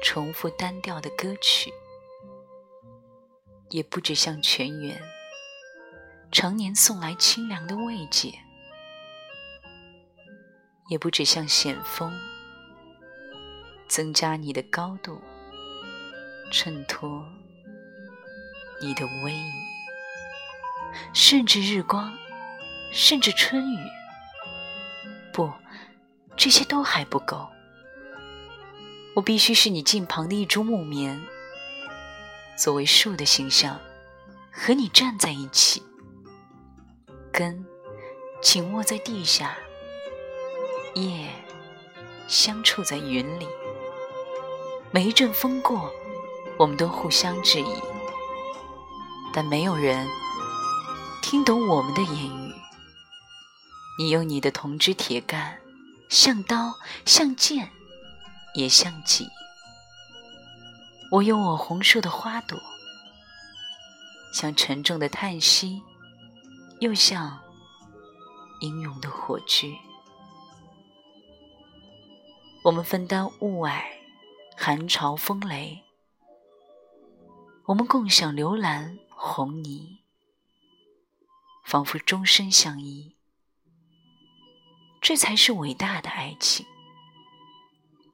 [0.00, 1.74] 重复单调的歌曲，
[3.70, 5.19] 也不止像泉源。
[6.32, 8.32] 常年送来清凉的慰藉，
[10.88, 12.12] 也不止像险峰，
[13.88, 15.20] 增加你的高度，
[16.52, 17.24] 衬托
[18.80, 19.50] 你的威仪。
[21.12, 22.16] 甚至日光，
[22.92, 23.78] 甚至春雨。
[25.32, 25.52] 不，
[26.36, 27.48] 这些都还不够。
[29.16, 31.20] 我必须是你近旁的一株木棉，
[32.56, 33.80] 作为树的形象，
[34.52, 35.82] 和你站在一起，
[37.32, 37.64] 根
[38.42, 39.56] 紧握在地下，
[40.94, 41.28] 叶
[42.26, 43.46] 相触在云里。
[44.90, 45.92] 每一阵风过，
[46.58, 47.74] 我们都互相质疑，
[49.32, 50.08] 但没有人
[51.22, 52.52] 听懂我们的言语。
[53.98, 55.60] 你用你的铜枝铁干，
[56.08, 57.70] 像刀，像剑，
[58.54, 59.26] 也像戟；
[61.12, 62.58] 我用我红硕的花朵，
[64.32, 65.82] 像沉重的叹息，
[66.80, 67.38] 又像
[68.60, 69.78] 英勇的火炬。
[72.64, 74.00] 我们分担雾霭。
[74.62, 75.84] 寒潮风雷，
[77.64, 80.00] 我们共享流岚红泥，
[81.64, 83.16] 仿佛终身相依。
[85.00, 86.66] 这才是伟大的爱情，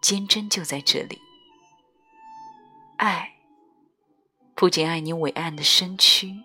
[0.01, 1.19] 坚贞就在这里。
[2.99, 3.35] 爱，
[4.55, 6.45] 不仅爱你伟岸的身躯，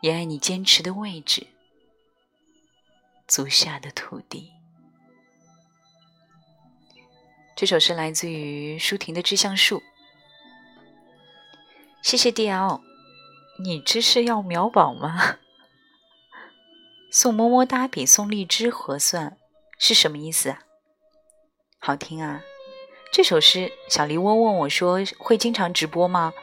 [0.00, 1.46] 也爱你坚持的位置，
[3.26, 4.52] 足下的土地。
[7.56, 9.78] 这首诗来自于舒婷的《致橡树》，
[12.02, 12.82] 谢谢 D.L，
[13.64, 15.38] 你这是要秒宝吗？
[17.10, 19.38] 送么么哒比送荔枝合算
[19.78, 20.58] 是什么意思啊？
[21.78, 22.42] 好听啊！
[23.10, 26.34] 这首诗，小梨窝问我说会经常直播吗？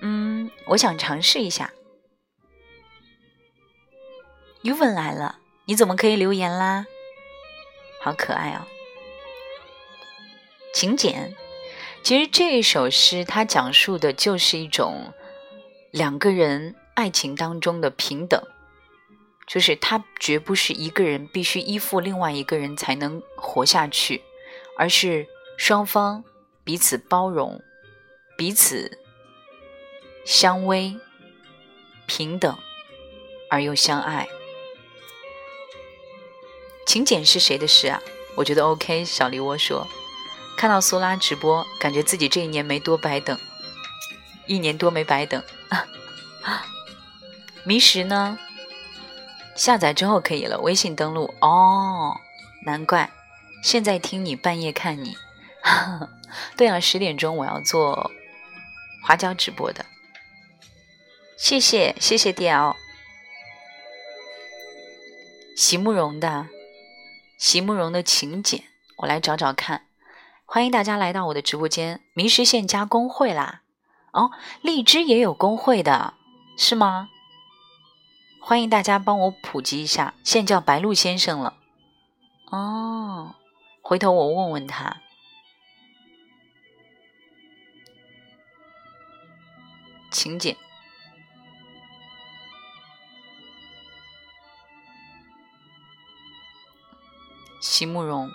[0.00, 1.72] 嗯，我想尝试一下。
[4.66, 6.86] U 文来了，你怎么可以留言啦？
[8.00, 8.66] 好可爱哦！
[10.74, 11.36] 请柬，
[12.02, 15.14] 其实这一首诗它讲述的就是一种
[15.92, 18.42] 两个人爱情当中的平等，
[19.46, 24.22] 就是他绝不是一个人必须依附另外一个人才能活下去，
[24.76, 26.24] 而是双方
[26.64, 27.62] 彼此包容、
[28.36, 28.98] 彼此
[30.24, 30.98] 相偎、
[32.06, 32.58] 平等
[33.48, 34.26] 而又相爱。
[36.86, 38.00] 请柬是谁的诗啊？
[38.36, 39.04] 我觉得 OK。
[39.04, 39.86] 小梨窝说。
[40.56, 43.38] 看到苏拉直播，感觉自己这一年没多白等，
[44.46, 45.42] 一年多没白等。
[47.62, 48.38] 迷石呢？
[49.54, 52.18] 下载之后可以了，微信登录哦。
[52.64, 53.10] 难怪，
[53.62, 55.18] 现在听你，半夜看你。
[56.56, 58.10] 对啊，十点钟我要做
[59.04, 59.84] 花椒直播的。
[61.36, 62.74] 谢谢谢谢 DL，
[65.54, 66.46] 席慕容的
[67.36, 68.64] 席慕容的请柬，
[68.98, 69.86] 我来找找看。
[70.46, 72.00] 欢迎大家来到我的直播间。
[72.14, 73.62] 迷失线加工会啦！
[74.12, 74.30] 哦，
[74.62, 76.14] 荔枝也有工会的，
[76.56, 77.10] 是吗？
[78.40, 81.58] 欢迎大家帮我普及一下，现叫白鹿先生了。
[82.50, 83.34] 哦，
[83.82, 85.02] 回头我问问他。
[90.10, 90.56] 请柬，
[97.68, 98.30] 席慕容。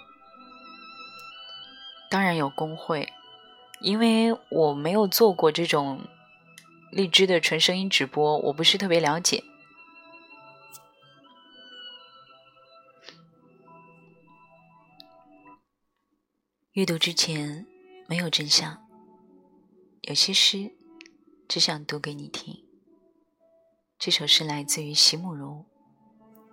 [2.10, 3.14] 当然有工会，
[3.80, 6.02] 因为我没有做过这种
[6.92, 9.42] 荔枝的纯声音直播，我不是特别了解。
[16.74, 17.66] 阅读之前
[18.10, 18.86] 没有真相，
[20.02, 20.74] 有些诗
[21.48, 22.66] 只想读给你听。
[23.98, 25.66] 这首诗来自于席慕容，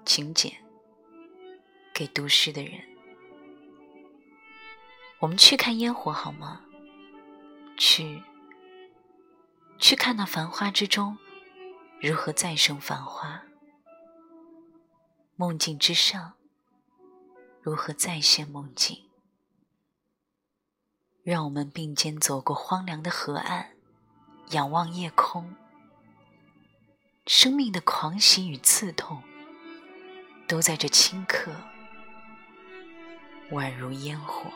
[0.07, 0.68] 请柬
[1.99, 2.81] 给读诗的人。
[5.19, 6.61] 我们去看烟火好吗？
[7.77, 8.23] 去，
[9.81, 11.19] 去看那繁花之中
[12.01, 13.43] 如何再生繁花，
[15.35, 16.35] 梦境之上
[17.63, 19.09] 如何再现梦境。
[21.25, 23.73] 让我们并肩走过荒凉的河岸，
[24.51, 25.57] 仰望夜空。
[27.27, 29.21] 生命的狂喜与刺痛，
[30.47, 31.53] 都在这顷刻，
[33.51, 34.51] 宛如烟火。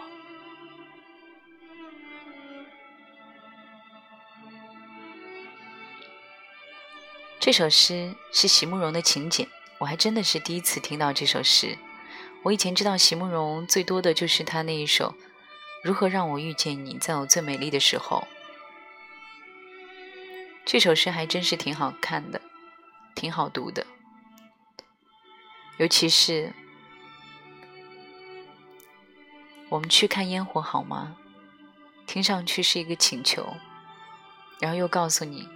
[7.41, 9.49] 这首诗是席慕容的请柬，
[9.79, 11.77] 我还真的是第一次听到这首诗。
[12.45, 15.11] 我以前知道席慕容最多的就是他那一首
[15.83, 18.27] 《如何让我遇见你，在我最美丽的时候》。
[20.65, 22.41] 这首诗还真是挺好看的，
[23.15, 23.87] 挺好读的，
[25.79, 26.53] 尤其是
[29.73, 31.17] 我们去看烟火好吗？
[32.07, 33.57] 听上去是一个请求，
[34.61, 35.49] 然后又告诉你。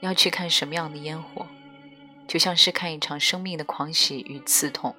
[0.00, 1.48] 要去看什么样的烟火，
[2.28, 4.94] 就像是看一场生命的狂喜与刺痛。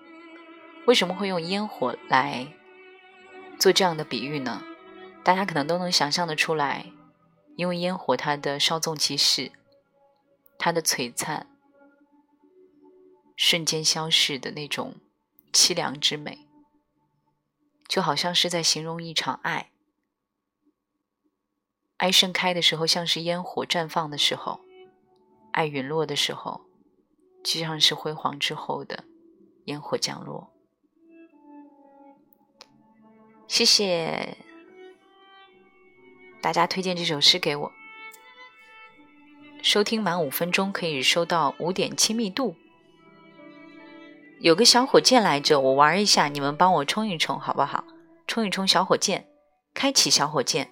[0.87, 2.47] 为什么会用烟火来
[3.57, 4.61] 做这样的比喻呢？
[5.23, 6.87] 大家可能都能想象的出来，
[7.55, 9.53] 因为烟火它的稍纵即逝，
[10.57, 11.47] 它的璀璨，
[13.37, 14.95] 瞬间消逝的那种
[15.53, 16.46] 凄凉之美，
[17.87, 19.71] 就好像是在形容一场爱。
[21.97, 24.59] 爱盛开的时候，像是烟火绽放的时候；
[25.51, 26.61] 爱陨落的时候，
[27.43, 29.05] 就像是辉煌之后的
[29.65, 30.53] 烟火降落。
[33.47, 34.37] 谢谢
[36.41, 37.71] 大家推荐这首诗给我。
[39.63, 42.55] 收听满五分钟可以收到五点亲密度。
[44.39, 47.83] 有个小火箭来着，我玩一下，你们帮我冲一冲好不好？
[48.27, 49.27] 冲一冲小火箭，
[49.73, 50.69] 开启小火箭。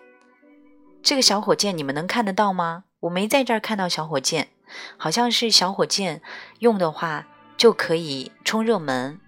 [1.01, 2.84] 这个小火箭你们能看得到吗？
[3.01, 4.49] 我没在这儿看到小火箭，
[4.97, 6.22] 好像是小火箭
[6.59, 9.20] 用的话就可以冲热门，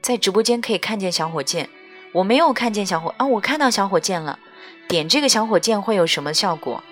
[0.00, 1.68] 在直播间可以看见小火箭。
[2.14, 4.38] 我没有看见小火啊，我看到小火箭了。
[4.88, 6.82] 点这个小火箭会有什么效果？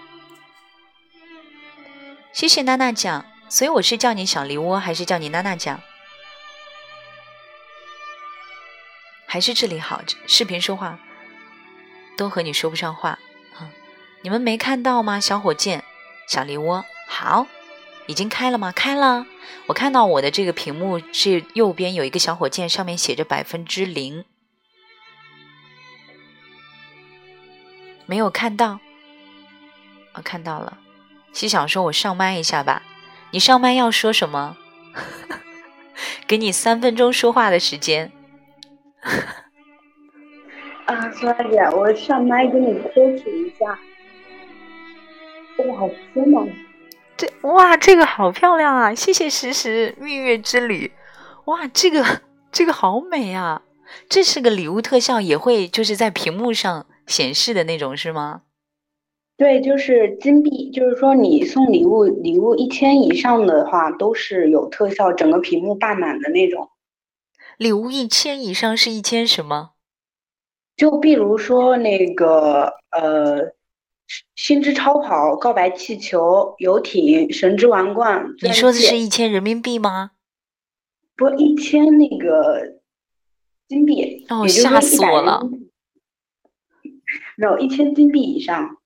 [2.33, 5.81] 谢谢娜娜酱，所以我是叫你小梨窝还是叫你娜娜酱？
[9.27, 10.03] 还是这里好？
[10.27, 10.99] 视频说话
[12.17, 13.19] 都和你说不上话。
[14.23, 15.21] 你们没看到吗？
[15.21, 15.85] 小火箭，
[16.29, 17.47] 小梨窝，好，
[18.07, 18.73] 已经开了吗？
[18.73, 19.27] 开了。
[19.67, 24.25] 我看到我的这个屏幕是右边有一个小火箭，上面写着百分之零。
[28.07, 28.81] 没有看到？
[30.15, 30.79] 我看到了。
[31.33, 32.83] 西想说：“我上麦一下吧。”
[33.33, 34.57] 你上麦要说什么？
[36.27, 38.11] 给你三分钟说话的时间。
[40.87, 43.79] 啊，苏大姐，我上麦给你科普一下。
[45.65, 46.47] 哇，天呐！
[47.17, 48.95] 这哇，这个好漂亮啊！
[48.95, 50.93] 谢谢时时蜜月之旅。
[51.47, 52.23] 哇，这个
[52.53, 53.63] 这个好美啊！
[54.09, 58.43] 这是个礼物特效，也会就是在屏幕上显示的那种，是吗？
[59.37, 66.71] 对，就是金币，就是说你送礼物，礼物一千以上的话都是有特效，整个屏幕霸满的那种。
[67.59, 69.71] 礼物一千以上是一千什么？
[70.77, 73.55] 就比如说那个呃。
[74.37, 78.25] 星之超跑、告白气球、游艇、神之王冠。
[78.41, 80.13] 你说的是一千人民币吗？
[81.17, 82.79] 不，一千那个
[83.67, 84.25] 金币。
[84.29, 85.43] 哦，吓死我了！
[87.37, 88.77] 没有一千金币以上。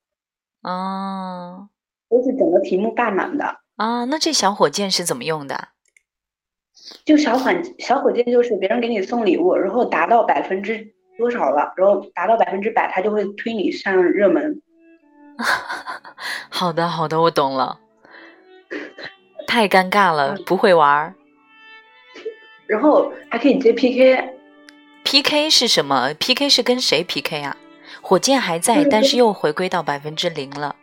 [0.63, 1.69] 哦。
[2.09, 3.61] 都是整个屏幕霸满的。
[3.77, 5.69] 啊，那这小火箭是怎么用的？
[7.05, 14.61] 就小火小火箭就是别人给你送礼物，然后达到百分之多少了，然后达到百分之百，他就会推你上热门。
[16.51, 17.79] 好的，好的，我懂了。
[19.47, 21.15] 太尴尬了，不会玩儿。
[22.67, 27.57] 然后还可以接 PK，PK 是什么？PK 是跟谁 PK 啊？
[28.11, 30.75] 火箭还在，但是又回归到百分之零了。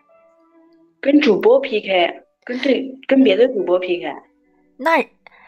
[1.01, 4.15] 跟主播 PK，跟对跟别的主播 PK。
[4.77, 5.05] 那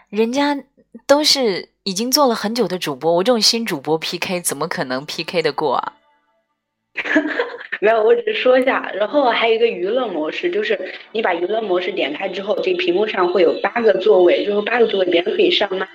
[0.09, 0.61] 人家
[1.07, 5.93] 都是已经做了很久的主播，我这种新主播 PK 怎么可能 PK 得过啊？
[7.79, 8.91] 没有，我只是说一下。
[8.93, 10.77] 然后还有一个娱乐模式，就是
[11.13, 15.87] 你把娱乐模式点开之后，这屏幕上会有八个座位，就是八个座位，别人可以上麦，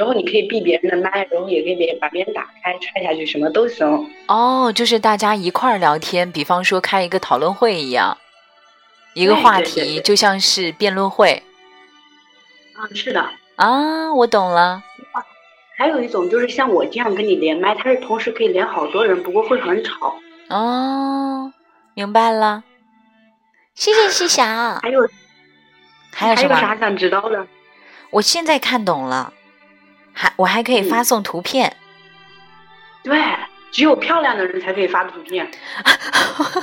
[0.00, 3.86] 然后你可以闭别人的麦，然后也可以别把别人打开踹下去，什么都行。
[4.28, 8.16] 哦，就是大家一块儿聊天，比方说开一个讨论会一样，
[9.12, 11.42] 一个话题就像是辩论会。
[12.74, 13.28] 啊，是的。
[13.56, 14.82] 啊，我懂了。
[15.76, 20.14] 还有一种就是像我这样跟你连麦，它是同时可以连好多人，不过会很吵。
[20.48, 21.52] 哦，
[21.92, 22.64] 明白了，
[23.74, 24.80] 谢谢西霞。
[24.82, 25.06] 还有，
[26.10, 26.58] 还有什么？
[26.58, 27.46] 啥想知道的？
[28.08, 29.32] 我现在看懂了，
[30.12, 31.76] 还我还可以发送图片。
[33.02, 33.18] 对，
[33.70, 35.50] 只有漂亮的人才可以发图片。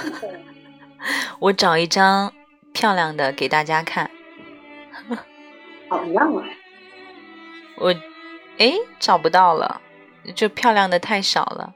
[1.40, 2.34] 我找一张
[2.74, 4.10] 漂亮的给大家看。
[5.90, 6.44] 好样啊！
[7.78, 7.94] 我，
[8.58, 9.82] 哎，找不到了，
[10.36, 11.74] 就漂亮的太少了。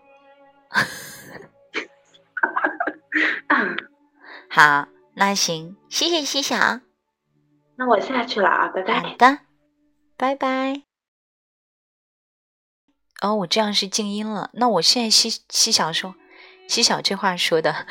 [4.49, 6.81] 好，那行，谢谢西小。
[7.77, 8.99] 那我下去了啊，拜拜。
[8.99, 9.39] 好的，
[10.17, 10.90] 拜拜。
[13.21, 14.49] 哦，我这样是静音了。
[14.53, 16.15] 那我现在西西小说，
[16.67, 17.87] 西小这话说的，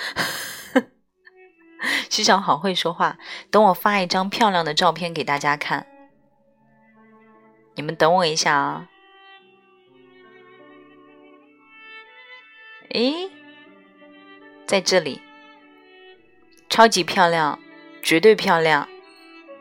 [2.10, 3.16] 西小好会说话。
[3.50, 5.86] 等我发一张漂亮的照片给大家看，
[7.76, 8.88] 你们等我一下啊。
[12.90, 13.30] 诶。
[14.66, 15.20] 在这里，
[16.68, 17.58] 超级漂亮，
[18.04, 18.88] 绝对漂亮，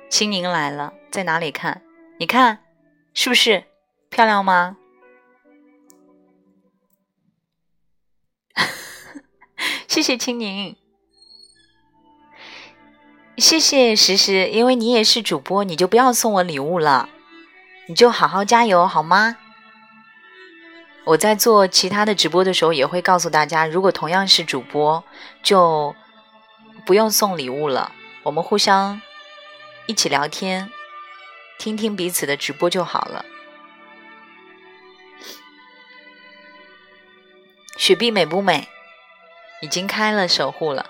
[0.07, 1.81] 青柠来了，在哪里看？
[2.19, 2.59] 你看，
[3.15, 3.63] 是不是
[4.11, 4.77] 漂亮吗？
[9.87, 10.75] 谢谢青柠，
[13.37, 17.09] 谢谢时时，因为你也是主播，你就不要送我礼物了，
[17.87, 19.37] 你就好好加油好吗？
[21.05, 25.03] 我在做其他的直播的时候，也会告诉大家，如果同样是主播，
[25.41, 25.95] 就
[26.85, 27.91] 不用送礼物了，
[28.23, 29.01] 我们互相
[29.87, 30.71] 一起聊天，
[31.57, 33.25] 听听彼此的直播就好了。
[37.79, 38.67] 雪碧美不美？
[39.61, 40.89] 已经开了守护了。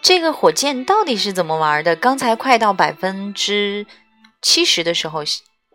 [0.00, 1.96] 这个火箭到底是怎么玩的？
[1.96, 3.84] 刚才快到百分之
[4.40, 5.24] 七十的时候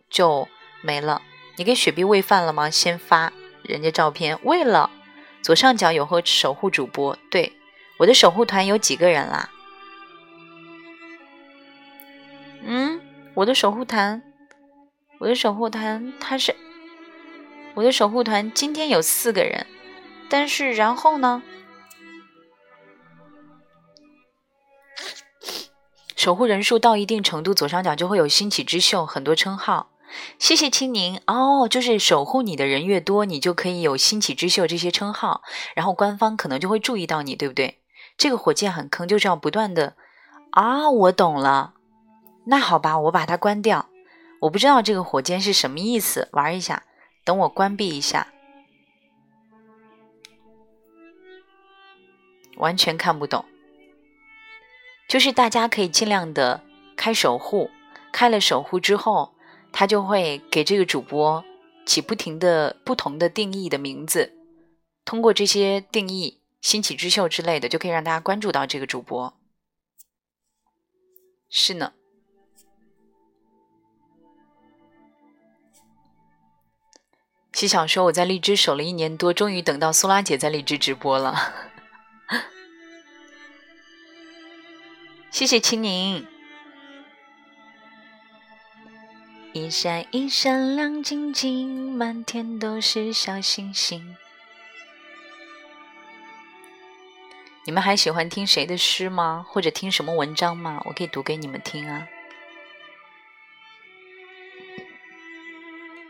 [0.10, 0.48] 就
[0.82, 1.22] 没了。
[1.58, 2.70] 你给雪碧喂饭了吗？
[2.70, 3.34] 先发。
[3.62, 4.90] 人家照片喂了
[5.42, 7.52] 左上角有和守护主播，对
[7.98, 9.50] 我的守护团有几个人啦？
[12.64, 13.02] 嗯，
[13.34, 14.24] 我的守护团，
[15.20, 16.56] 我的守护团他是
[17.74, 19.68] 我的守护团，今天有四个人，
[20.34, 21.44] 但是然后呢？
[26.18, 29.92] 守护人数到一定程度，左上角就会有兴起之秀，很多称号。
[30.40, 35.44] 谢谢青柠哦，就是守护你的人越多，你就可以有兴起之秀这些称号，
[35.76, 37.84] 然后官方可能就会注意到你，对不对？
[38.18, 39.96] 这个火箭很坑，就是要不断的
[40.50, 41.76] 啊，我懂了。
[42.48, 43.86] 那好吧，我把它关掉。
[44.42, 46.82] 我不知道这个火箭是什么意思，玩一下，
[47.24, 48.33] 等我关闭一下，
[52.58, 53.46] 完全看不懂。
[55.08, 56.64] 就是大家可以尽量的
[56.96, 57.70] 开守护，
[58.12, 59.34] 开了守护之后。
[59.76, 61.44] 他就会给这个主播
[61.84, 64.32] 起不停的不同的定义的名字，
[65.04, 69.34] 通过这些定义，兴起之秀之类的，就可以让大家关注到这个主播。
[71.50, 71.94] 是呢。
[77.52, 81.73] 西小说我在荔枝守了一年多，终于等到苏拉姐在荔枝直播了。
[85.34, 86.28] 谢谢青柠。
[89.52, 94.16] 一闪一闪亮晶晶，满天都是小星星。
[97.66, 99.44] 你们还喜欢听谁的诗吗？
[99.50, 100.80] 或者听什么文章吗？
[100.86, 102.08] 我可以读给你们听啊。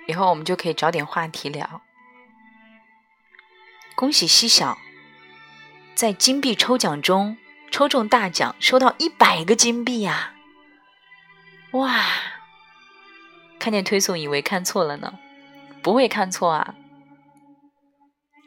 [0.06, 1.82] 以后我们就可以找点话题聊。
[3.96, 4.78] 恭喜西小，
[5.96, 7.38] 在金币抽奖中
[7.74, 10.36] 抽中大奖，收到一百个金币呀！
[11.72, 12.06] 哇！
[13.58, 15.18] 看见推送，以为看错了呢，
[15.82, 16.76] 不会看错啊！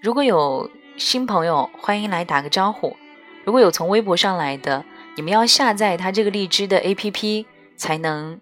[0.01, 2.97] 如果有新朋友，欢迎来打个招呼。
[3.45, 4.85] 如果有从微博上来的，
[5.17, 7.47] 你们要下载他这个荔枝的 APP
[7.77, 8.41] 才能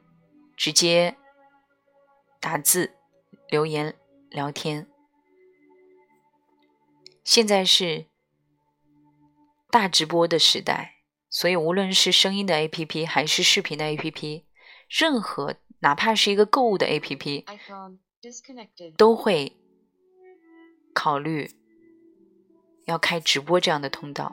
[0.54, 1.16] 直接
[2.42, 2.92] 打字、
[3.48, 3.94] 留言、
[4.28, 4.86] 聊天。
[7.24, 8.04] 现在是
[9.74, 10.98] 大直播的时代，
[11.28, 14.44] 所以无论是声音的 APP 还是视频的 APP，
[14.88, 15.56] 任何。
[15.80, 17.44] 哪怕是一个购物的 APP，
[18.96, 19.56] 都会
[20.94, 21.50] 考虑
[22.84, 24.32] 要开直播这样的通道。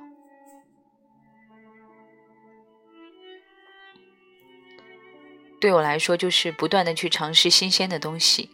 [5.59, 8.51] 对我来说，就是不断的去尝试新鲜的东西。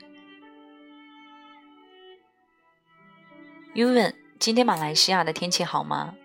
[3.73, 6.15] u 问今天马来西亚的天气好吗？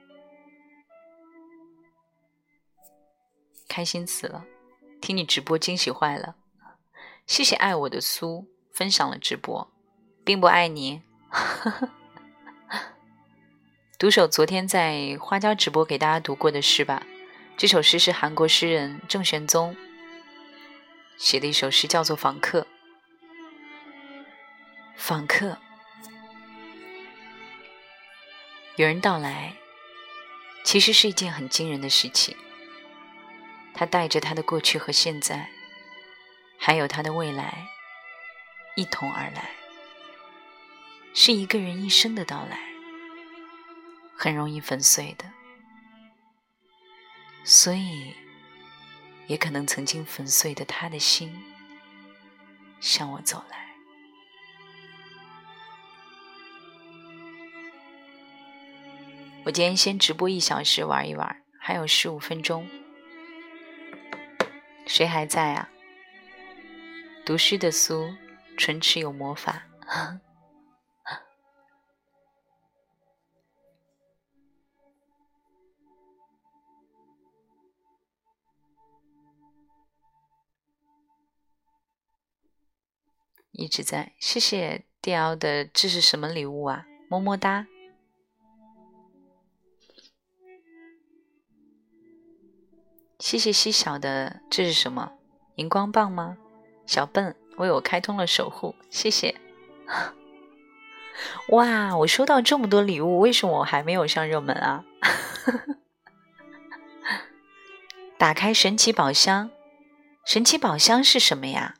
[3.72, 4.44] 开心死了，
[5.00, 6.36] 听你直播惊喜坏了。
[7.26, 9.72] 谢谢爱我的苏分享了直播，
[10.26, 11.00] 并不爱你。
[13.98, 17.02] 读首昨天在花椒直播给大家读过的诗吧。
[17.56, 19.74] 这首诗是韩国诗人郑玄宗
[21.16, 22.60] 写的一首诗，叫做《访客》。
[24.96, 25.56] 访客，
[28.76, 29.56] 有人到来，
[30.62, 32.36] 其实是一件很惊人的事情。
[33.74, 35.50] 他带着他的过去和现在。
[36.64, 37.66] 还有他的未来，
[38.76, 39.50] 一同而来，
[41.12, 42.56] 是一个人一生的到来，
[44.16, 45.24] 很容易粉碎的，
[47.44, 48.14] 所以，
[49.26, 51.36] 也可能曾经粉碎的他的心，
[52.78, 53.74] 向我走来。
[59.44, 62.68] 我今天先直播一小时玩一玩，还有十五分钟，
[64.86, 65.70] 谁还在啊？
[67.24, 68.14] 读书的书
[68.58, 69.62] 唇齿有魔法。
[83.52, 86.84] 一直在谢谢 dl 的这是什么礼物啊？
[87.08, 87.66] 么么哒。
[93.22, 95.12] 谢谢细小的，这是什么？
[95.54, 96.36] 荧光棒吗？
[96.86, 99.36] 小笨为我开通了守护，谢谢。
[101.50, 104.84] 哇，我收到这么多礼物，为什么我还没有上热门啊？
[108.18, 109.52] 打开神奇宝箱，
[110.26, 111.76] 神奇宝箱是什么呀？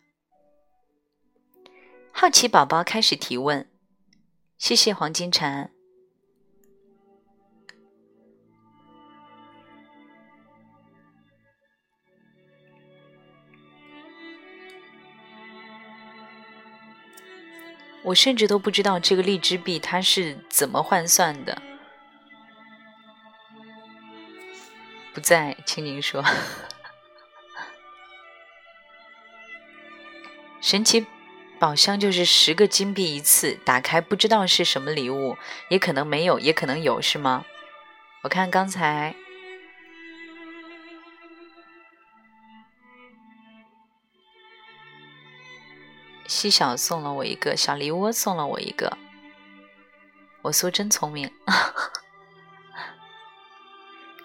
[2.12, 3.68] 好奇宝宝开始提问，
[4.58, 5.71] 谢谢黄金蝉。
[18.04, 21.60] 我甚至都不知道这个荔枝币它是怎么换算的。
[25.14, 26.24] 不在，请您说。
[30.60, 31.06] 神奇
[31.58, 35.36] 宝箱就是十个金币一次，打开不知道是什么礼物，
[35.68, 37.44] 也可能没有，也可能有，是吗？
[38.22, 39.14] 我看刚才。
[46.32, 48.96] 西小送了我一个小梨窝，送了我一个。
[50.40, 51.30] 我苏真聪明，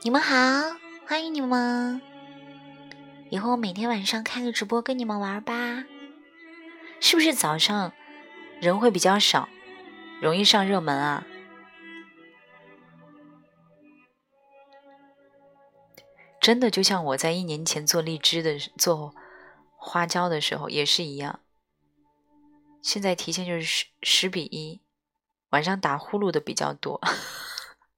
[0.01, 0.33] 你们好，
[1.05, 2.01] 欢迎你们！
[3.29, 5.83] 以后每天晚上开个直播跟你们玩吧。
[7.01, 7.91] 是不是早上
[8.61, 9.49] 人会比较少，
[10.21, 11.25] 容易上热门啊？
[16.39, 19.13] 真的就像我在一年前做荔枝的、做
[19.75, 21.41] 花椒的时候也是一样。
[22.81, 24.81] 现在提现就是十十比一，
[25.49, 27.01] 晚上打呼噜的比较多。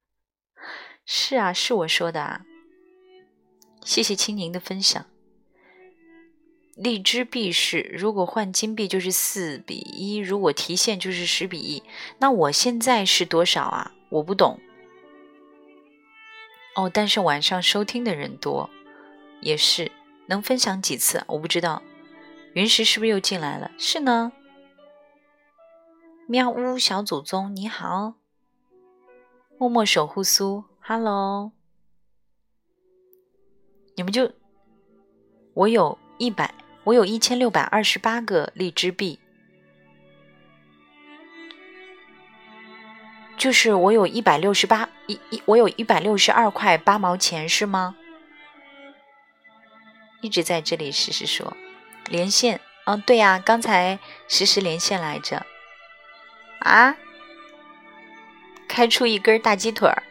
[1.04, 2.42] 是啊，是我说的啊。
[3.84, 5.06] 谢谢青柠的分享。
[6.76, 11.82] 荔枝币是如果换金币就是四比一，如果提现就是十比一。
[12.18, 13.92] 那我现在是多少啊？
[14.08, 14.58] 我不懂。
[16.76, 18.70] 哦，但是晚上收听的人多，
[19.40, 19.90] 也是
[20.26, 21.22] 能分享几次？
[21.26, 21.82] 我不知道。
[22.54, 23.70] 云石是不是又进来了？
[23.78, 24.32] 是呢。
[26.30, 28.14] 喵呜，小祖宗你好，
[29.58, 31.50] 默默守护苏，Hello，
[33.96, 34.30] 你们就
[35.54, 36.54] 我有一百，
[36.84, 39.18] 我有一千六百二十八个荔枝币，
[43.36, 47.96] 就是我有一百六十八一一，我有一百六十二块八毛钱是吗？
[50.20, 51.56] 一直在这里实时说
[52.08, 55.44] 连线，嗯，对呀，刚才实时连线来着。
[56.60, 56.96] 啊！
[58.68, 60.02] 开出一根大鸡腿儿，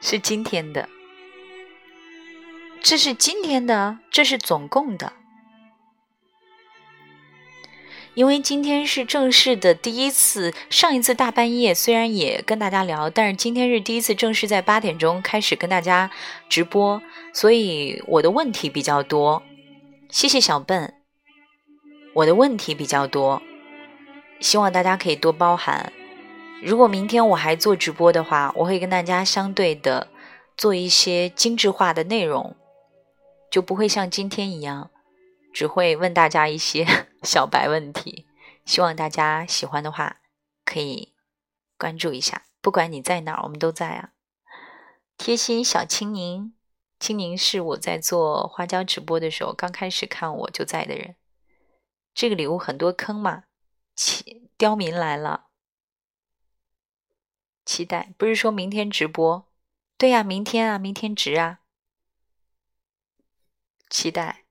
[0.00, 0.88] 是今天的，
[2.82, 5.12] 这是今天的，这是总共的，
[8.14, 16.10] 因为今天是正式的第一次，上一次大半夜虽然也跟大家聊，但是今天是第一次正式在八点钟开始跟大家
[16.48, 17.00] 直播，
[17.32, 19.44] 所以我的问题比较多，
[20.10, 21.01] 谢谢小笨。
[22.14, 23.42] 我的问题比较多，
[24.38, 25.92] 希望大家可以多包涵。
[26.62, 30.08] 如果明天我还做直播的话，我会跟大家相对的
[30.56, 32.54] 做一些精致化的内容，
[33.50, 34.90] 就不会像今天一样，
[35.54, 36.86] 只会问大家一些
[37.24, 38.26] 小白问题。
[38.66, 40.18] 希望大家喜欢的话，
[40.66, 41.14] 可以
[41.78, 42.42] 关注一下。
[42.60, 44.10] 不管你在哪儿，我们都在啊。
[45.16, 46.52] 贴心小青柠，
[47.00, 51.16] 青柠是我在做花椒直播的时候刚开始看我就在的人。
[52.14, 53.44] 这个礼物很多坑嘛，
[53.94, 55.48] 期刁民来了，
[57.64, 59.50] 期待不是说明天直播，
[59.96, 61.60] 对呀，明天啊，明天直啊，
[63.88, 64.44] 期待。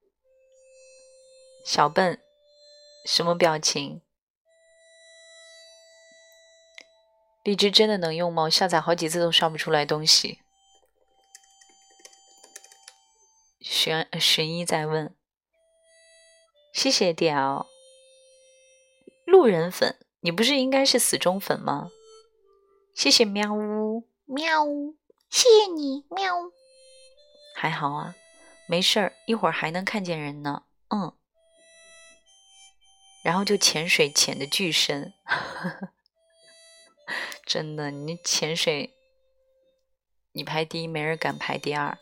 [1.63, 2.19] 小笨，
[3.05, 4.01] 什么表情？
[7.43, 8.49] 荔枝真的能用吗？
[8.49, 10.41] 下载好几次都刷不出来东西。
[13.59, 15.15] 玄玄一在问。
[16.71, 17.65] 谢谢 DL，
[19.25, 21.91] 路人粉，你不是应该是死忠粉吗？
[22.95, 24.95] 谢谢喵呜喵呜，
[25.29, 26.51] 谢谢你喵呜，
[27.55, 28.15] 还好啊，
[28.67, 30.63] 没事儿，一会儿还能看见人呢。
[30.89, 31.13] 嗯，
[33.23, 35.13] 然后就潜水潜的巨深，
[37.45, 38.93] 真的，你潜水，
[40.31, 41.97] 你排第一，没人敢排第二。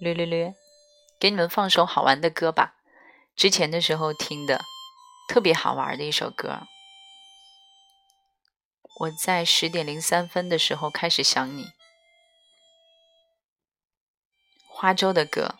[0.00, 0.56] 略略略，
[1.20, 2.74] 给你们放首好玩的歌吧。
[3.36, 4.62] 之前的时候听的，
[5.28, 6.60] 特别好玩的一首歌。
[9.00, 11.66] 我在十点零三分的时候开始想你，
[14.68, 15.56] 花粥的歌。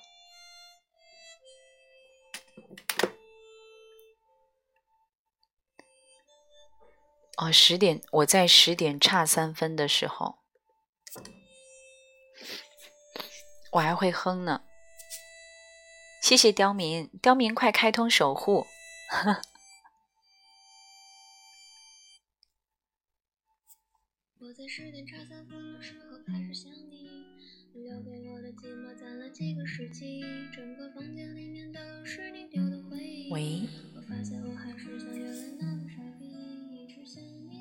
[7.37, 10.39] 哦，十点，我在十点差三分的时候，
[13.72, 14.62] 我还会哼呢。
[16.25, 18.66] 谢谢刁民，刁民快开通守护。
[24.41, 27.27] 我在十点差三分的时候开始想你，
[27.75, 33.31] 留给我的寂寞攒了几个世纪，整个房间里面都是你丢的回忆。
[33.31, 33.68] 喂。
[33.95, 36.25] 我发现我还是像原来那么傻逼，
[36.72, 37.53] 一直想你，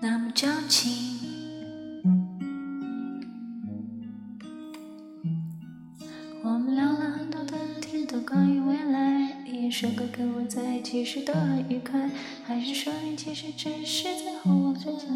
[0.00, 1.17] 那么矫情。
[9.78, 12.10] 说过跟我在一起时都很愉快，
[12.44, 15.06] 还是说你其实只是在和我作对？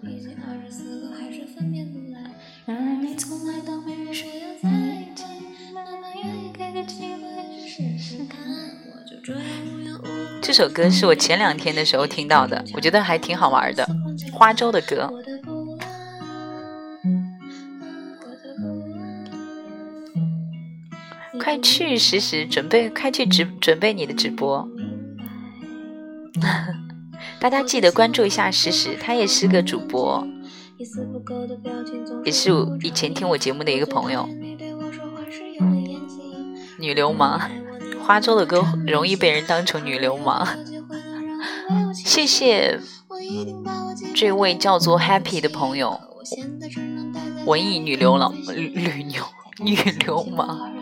[0.00, 2.30] 可已经二十四个，还是分辨不来。
[2.64, 5.24] 然而你从来都没有说要在一起，
[5.74, 8.38] 哪怕愿意给个机会去试试看。
[8.86, 9.42] 我就这样
[9.74, 10.06] 无缘无故。
[10.40, 13.84] 这首歌是我前两天的时候听到的，我觉得还挺好玩的，
[14.32, 15.12] 花粥的歌。
[21.52, 24.66] 快去实时准备，快去直准备你的直播。
[27.38, 30.26] 大家记得关注一下实时，他也是个主播，
[32.24, 32.50] 也是
[32.80, 34.26] 以前听我节目的一个朋友。
[36.78, 37.38] 女流氓，
[38.02, 40.48] 花粥的歌容易被人当成女流氓。
[41.94, 42.80] 谢谢
[44.14, 46.00] 这位叫做 Happy 的朋友，
[47.44, 49.22] 文艺女流氓，女牛
[49.62, 49.76] 女
[50.06, 50.72] 流氓。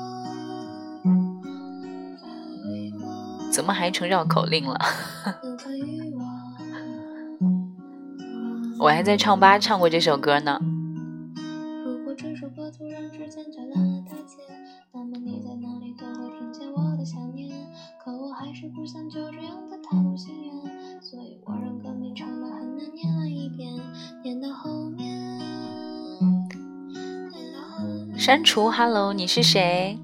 [3.51, 4.79] 怎么还成绕口令了？
[8.79, 10.59] 我还在唱吧唱过这首歌呢。
[28.17, 29.99] 删除，Hello，你是谁？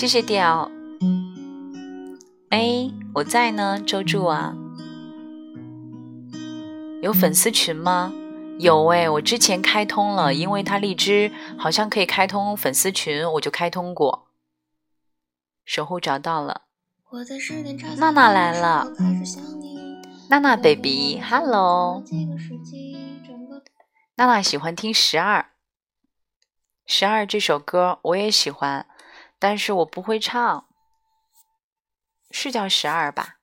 [0.00, 0.70] 谢谢屌，
[2.48, 4.56] 哎，我在呢，周助啊，
[7.02, 8.10] 有粉丝群吗？
[8.58, 14.28] 有哎，我之前开通了，因为他荔枝好像可以开通粉丝群，我就开通过。
[15.66, 16.62] 守护找到了，
[17.98, 18.90] 娜娜来了，
[20.30, 22.02] 娜娜 baby，hello，
[24.16, 25.50] 娜娜喜欢听十二，
[26.86, 28.86] 十二这首歌我也喜欢。
[29.40, 30.68] 但是我不会唱，
[32.30, 33.38] 是叫十二吧？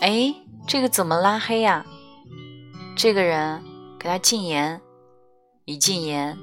[0.00, 0.34] 哎，
[0.66, 1.84] 这个怎么拉黑呀？
[2.96, 3.62] 这个人
[4.00, 4.80] 给他禁言，
[5.66, 6.36] 已禁言。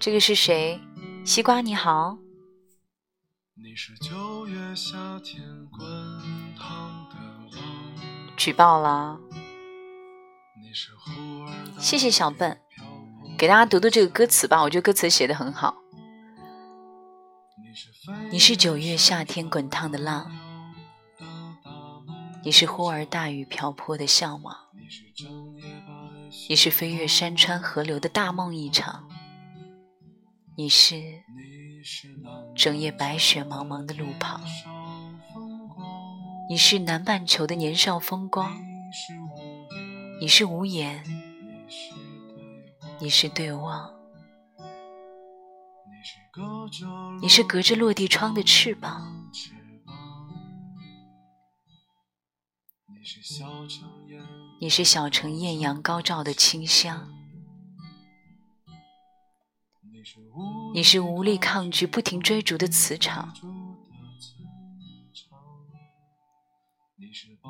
[0.00, 0.80] 这个是谁？
[1.24, 2.18] 西瓜你好。
[8.36, 9.20] 举报了。
[11.78, 12.58] 谢谢小笨，
[13.36, 14.62] 给大家读读这个歌词吧。
[14.62, 15.76] 我觉得歌词写的很好。
[18.30, 20.32] 你是九月夏天滚烫的浪，
[22.42, 24.56] 你是忽而大雨瓢泼的向往，
[26.48, 29.08] 你是飞越山川河流的大梦一场，
[30.56, 30.96] 你是
[32.56, 34.40] 整夜白雪茫茫的路旁，
[36.48, 38.60] 你是南半球的年少风光，
[40.22, 41.02] 你是无言。
[43.00, 43.92] 你是对望，
[47.20, 49.28] 你是隔着落地窗的翅膀，
[54.60, 57.12] 你是小城艳阳高照的清香，
[60.72, 63.34] 你是无力抗拒不停追逐的磁场，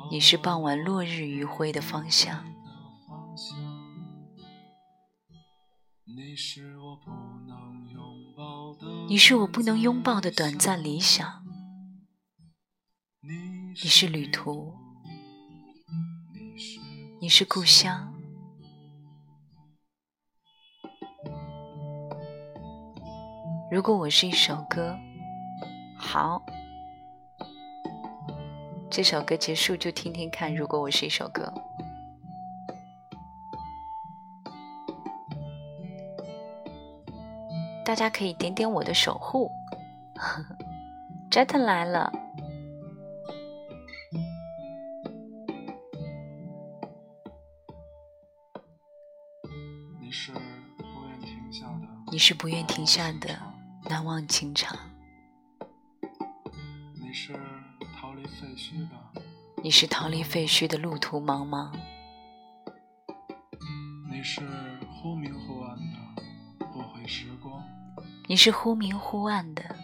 [0.09, 2.43] 你是傍晚落日余晖的方向。
[6.05, 7.09] 你是我不
[7.47, 11.43] 能拥抱的，你是我不能拥抱的短暂理想。
[13.21, 13.33] 你
[13.69, 14.71] 你是旅途，
[17.19, 18.13] 你是故乡。
[23.71, 24.95] 如果我是一首歌，
[25.97, 26.39] 好，
[28.91, 30.55] 这首歌结束就听听看。
[30.55, 31.51] 如果我是一首歌，
[37.85, 39.51] 大家可以点点我的守护。
[41.29, 42.11] Jet 来了，
[49.99, 50.37] 你是不
[51.07, 53.37] 愿停下的，你是不愿停下的
[53.89, 54.77] 难忘情长，
[57.01, 57.33] 你是
[57.99, 59.21] 逃离废墟的，
[59.63, 61.71] 你是逃离废墟的路途茫茫，
[64.09, 64.41] 你是
[68.25, 69.75] 你是忽明忽暗的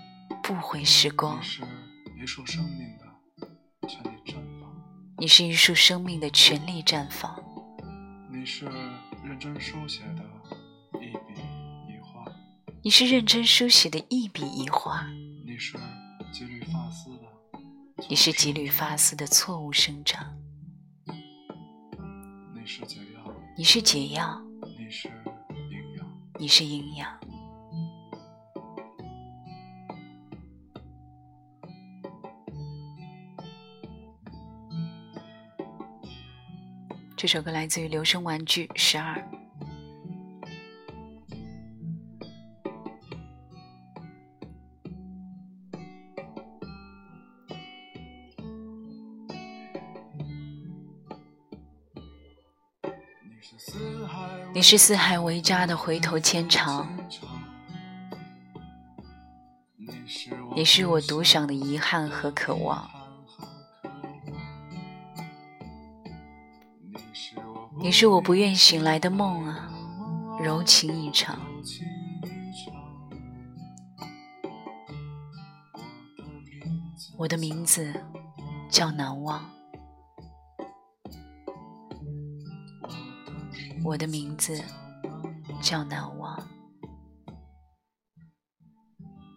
[0.42, 1.38] 不悔时光。
[1.38, 1.62] 你，是
[2.24, 4.74] 一束生命的全力绽放，
[5.18, 7.38] 你是一束生命的全力绽放，
[8.32, 8.66] 你是
[9.24, 10.24] 认真书写的
[10.94, 11.20] 一笔
[11.90, 12.26] 一画，
[12.82, 15.06] 你是认真书写的一笔一画，
[15.46, 15.78] 你是
[16.32, 17.28] 几缕发丝的，
[18.08, 20.34] 你是几缕发丝的错误生长，
[22.56, 24.42] 你是解药，你是解药，
[24.78, 26.08] 你是营养。
[26.40, 27.19] 你是营养。
[37.22, 39.14] 这首歌来自于《留声玩具十二》。
[54.54, 56.88] 你是四海为家的回头牵肠，
[60.56, 62.90] 你是我独享的遗憾和渴望，
[67.90, 69.68] 你是我不愿醒来的梦啊，
[70.44, 71.40] 柔情一场。
[77.18, 77.92] 我的名字
[78.70, 79.44] 叫难忘，
[83.84, 84.64] 我的名字
[85.60, 86.38] 叫难忘。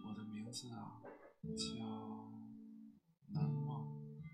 [0.05, 1.01] 我的名字啊，
[1.57, 1.83] 叫
[3.33, 3.87] 难忘。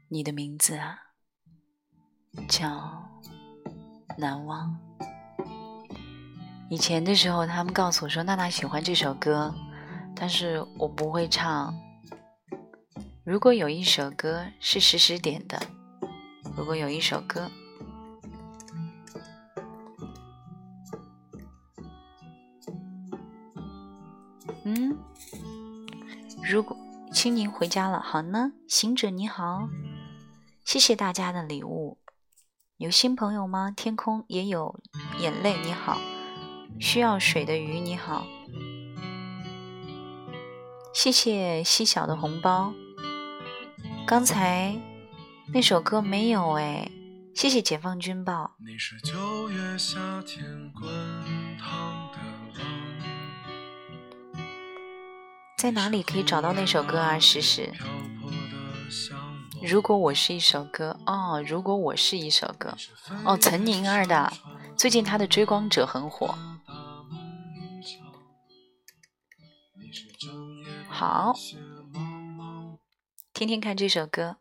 [0.10, 1.00] 你的名字啊，
[2.50, 2.99] 叫
[4.20, 4.78] 难忘。
[6.70, 9.54] 以前的时候，他们告诉我说娜娜喜欢这首歌，
[10.16, 11.74] 但是我不会唱。
[13.24, 15.60] 如果有一首歌是实时点的，
[16.56, 17.50] 如果有一首歌，
[24.64, 24.98] 嗯，
[26.44, 26.78] 如果
[27.12, 29.68] 青柠回家了，好呢，行者你好，
[30.64, 31.98] 谢谢大家的礼物。
[32.80, 33.74] 有新朋友吗？
[33.76, 34.80] 天空也有
[35.20, 36.00] 眼泪，你好，
[36.80, 38.26] 需要水的鱼你好，
[40.94, 42.74] 谢谢细小的红包。
[44.08, 44.80] 刚才
[45.54, 46.90] 那首歌没有哎，
[47.36, 48.56] 谢谢解放军报。
[48.66, 50.90] 你是九月夏天滚
[51.60, 52.18] 烫的
[52.58, 52.66] 浪，
[55.58, 57.20] 在哪里可以找到那首歌啊？
[57.20, 57.74] 诗诗。
[59.62, 62.76] 如果我是一首歌哦，如果我是一首歌
[63.26, 64.32] 哦，岑宁儿的，
[64.78, 66.34] 最近她的追光者很火。
[70.88, 71.34] 好
[73.34, 74.38] 听听看这首歌。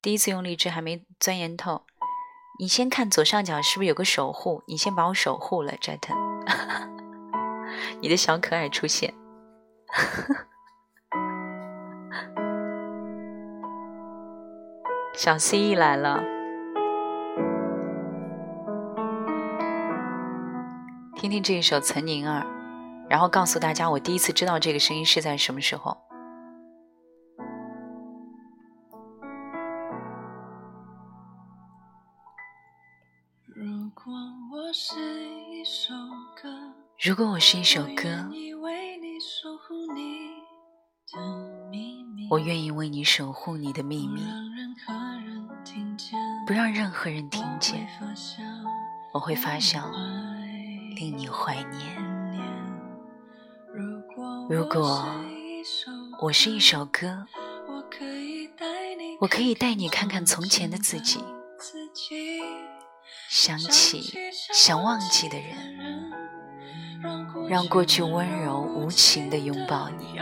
[0.00, 1.84] 第一次用荔枝还没钻研透，
[2.58, 4.62] 你先看左上角是不是有个守护？
[4.66, 6.08] 你先把我守护了，Jet。
[8.00, 9.14] 你的小可爱出现。
[15.14, 16.22] 小蜥蜴来了，
[21.16, 22.40] 听听这一首《岑宁儿》，
[23.10, 25.96] 然后告诉大家我第一次知道这个声音是在什么时候。
[33.54, 34.12] 如果
[34.50, 34.98] 我是
[35.52, 35.92] 一首
[36.42, 36.48] 歌，
[37.04, 38.08] 如果我是一首歌，
[42.30, 44.51] 我愿意为你守护你的秘密，让任何人听见，
[46.46, 47.86] 不让任何人听见。
[49.12, 49.90] 我会发笑，
[50.96, 51.96] 令你怀念。
[54.48, 55.06] 如果
[56.20, 57.26] 我是一首歌，
[59.20, 61.20] 我可以带你，看看从前的自己，
[63.28, 64.12] 想起
[64.52, 66.10] 想忘记的，人，
[67.48, 70.18] 让过去温柔无情的拥抱你。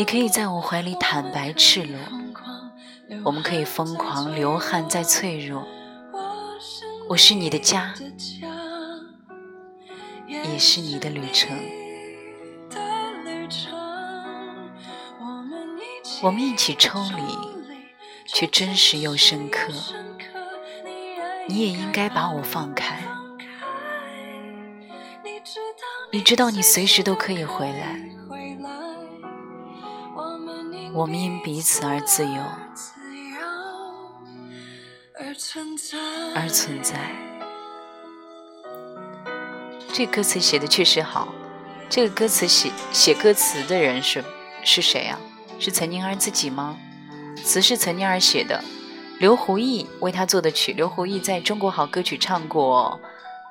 [0.00, 1.98] 你可以在我怀里坦白赤裸，
[3.22, 5.68] 我们可以疯狂流汗再脆弱。
[7.06, 7.92] 我是你的家，
[10.26, 11.54] 也是你的旅程。
[16.22, 17.36] 我们一起抽离，
[18.24, 19.70] 却真实又深刻。
[21.46, 23.02] 你也应该把我放开。
[26.10, 28.00] 你知道，你随时都可以回来。
[30.92, 32.42] 我们因彼此而自由，
[35.18, 35.34] 而
[36.48, 36.98] 存在。
[39.92, 41.28] 这歌词写的确实好。
[41.88, 44.24] 这个歌词写写歌词的人是
[44.64, 45.18] 是谁啊？
[45.58, 46.78] 是岑宁儿自己吗？
[47.44, 48.62] 词是岑宁儿写的，
[49.18, 50.72] 刘胡毅为他做的曲。
[50.72, 53.00] 刘胡毅在中国好歌曲唱过《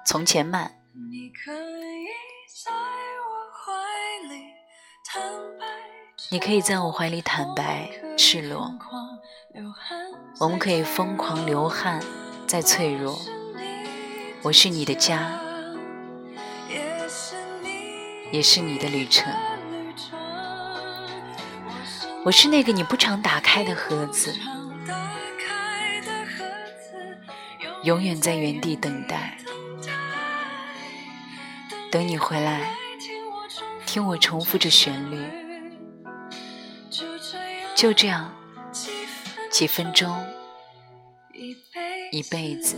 [0.08, 0.68] 从前慢》。
[1.12, 2.08] 你可以
[2.66, 3.72] 在我怀
[4.30, 4.44] 里
[5.06, 5.22] 坦
[5.60, 5.66] 白
[6.28, 8.76] 你可以在我怀里坦白赤裸，
[10.39, 12.03] 我们可以疯狂流汗
[12.45, 13.17] 再脆弱。
[14.43, 15.39] 我是你的家，
[18.32, 19.34] 也是你的旅程。
[22.26, 24.36] 我是那个你不常打开的盒子，
[27.84, 29.38] 永远在原地等待，
[31.89, 32.76] 等你回来，
[33.86, 35.39] 听我重复着旋律。
[37.80, 38.36] 就这样，
[39.50, 40.14] 几分钟，
[42.12, 42.76] 一辈子。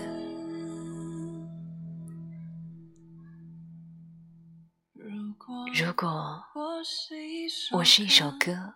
[5.74, 8.76] 如果我是一首歌，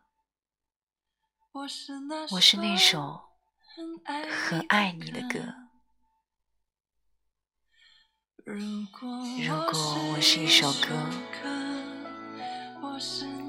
[1.52, 3.22] 我是那首
[4.48, 5.38] 很爱你的歌。
[8.44, 9.08] 如果
[10.12, 10.90] 我是一首歌，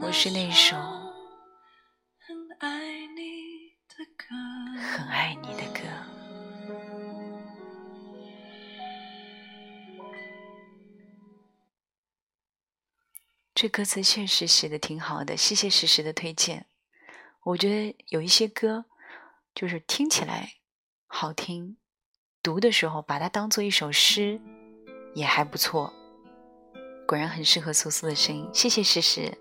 [0.02, 0.76] 我是那首。
[2.58, 4.34] 爱你的歌
[4.80, 5.80] 很爱你的歌，
[13.54, 16.66] 这歌词确实写的挺好的，谢谢时时的推荐。
[17.42, 18.86] 我觉得有一些歌，
[19.54, 20.54] 就是听起来
[21.06, 21.76] 好听，
[22.42, 24.40] 读的时候把它当做一首诗，
[25.14, 25.92] 也还不错。
[27.06, 29.36] 果然很适合苏苏的声音，谢谢诗诗。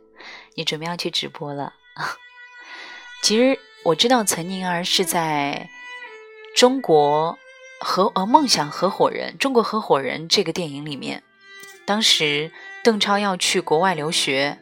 [0.56, 1.74] 你准备要去直播了？
[3.26, 3.60] 其实。
[3.86, 5.70] 我知道岑宁儿是在
[6.56, 7.38] 中国
[7.80, 11.22] 合呃梦想合伙人中国合伙人这个电影里面，
[11.86, 12.52] 当时
[12.84, 14.58] 邓超要去国外留学，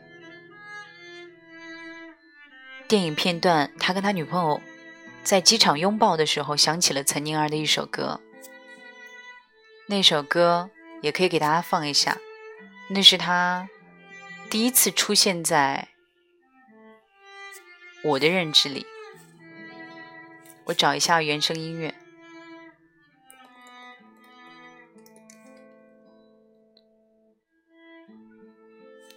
[2.85, 4.59] 电影片段他跟他女朋友
[5.23, 8.19] 在机场拥抱的时候，想起了岑宁儿的一首歌，
[9.87, 10.69] 那首歌
[11.01, 12.17] 也可以给大家放一下，
[12.89, 13.69] 那是他
[14.49, 15.87] 第一次出现在
[18.03, 18.85] 我的认知里。
[20.65, 21.93] 我找一下原声音乐，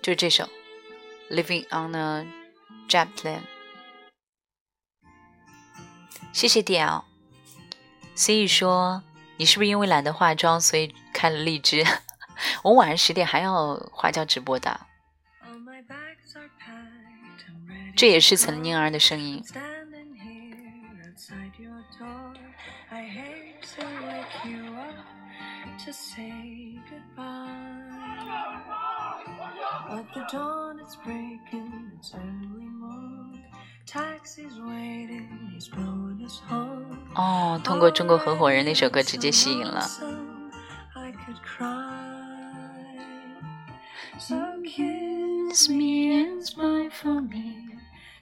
[0.02, 0.44] 就这首
[1.30, 2.26] 《Living on a
[2.88, 3.38] Jet Plane》。
[6.32, 7.02] 谢谢 DL。
[8.14, 9.02] 所以说，
[9.36, 11.84] 你是不是因为懒得化妆，所以开了荔枝？
[12.62, 14.85] 我晚上十点还要花椒直播的。
[17.96, 19.42] 这也是岑宁儿的声音。
[37.14, 39.86] 哦，通过中国合伙人那首歌直接吸引了。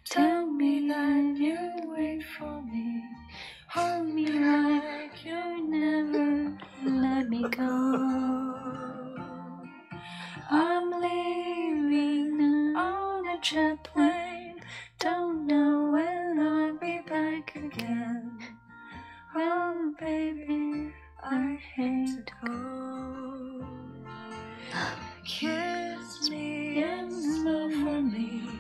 [0.05, 1.57] Tell me that you
[1.97, 3.03] wait for me.
[3.69, 8.55] Hold me like you never let me go.
[10.51, 14.61] I'm leaving on a jet plane.
[14.99, 18.39] Don't know when I'll be back again.
[19.35, 20.93] Oh, baby,
[21.23, 23.67] I hate to go.
[25.25, 28.54] Kiss me and smile for me.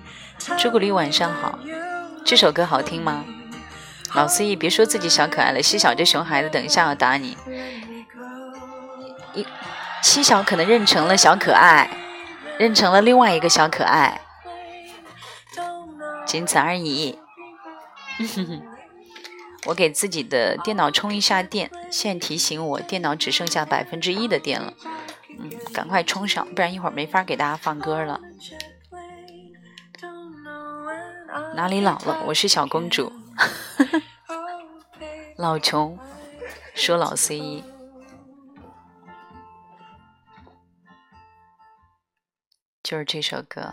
[0.59, 1.59] 朱古力晚上好，
[2.24, 3.24] 这首歌好听吗？
[4.14, 7.36] 老司仪别说自己小可爱了，西小这熊孩子等一下要打你。
[9.32, 9.47] 一
[10.03, 11.88] 七小可能认成了小可爱，
[12.59, 14.20] 认成了另外一个小可爱，
[16.26, 17.18] 仅此而已。
[19.66, 24.74] 我给自己的电脑充一下电，现在提醒我电脑只剩下百分之一的电了，
[25.38, 28.20] 嗯，赶快充上，不然一会儿没法给大家放歌了。
[31.55, 32.20] 哪里老了？
[32.26, 33.12] 我是小公主。
[35.38, 35.96] 老穷
[36.74, 37.62] 说老 C 一，
[42.82, 43.72] 就是这首歌。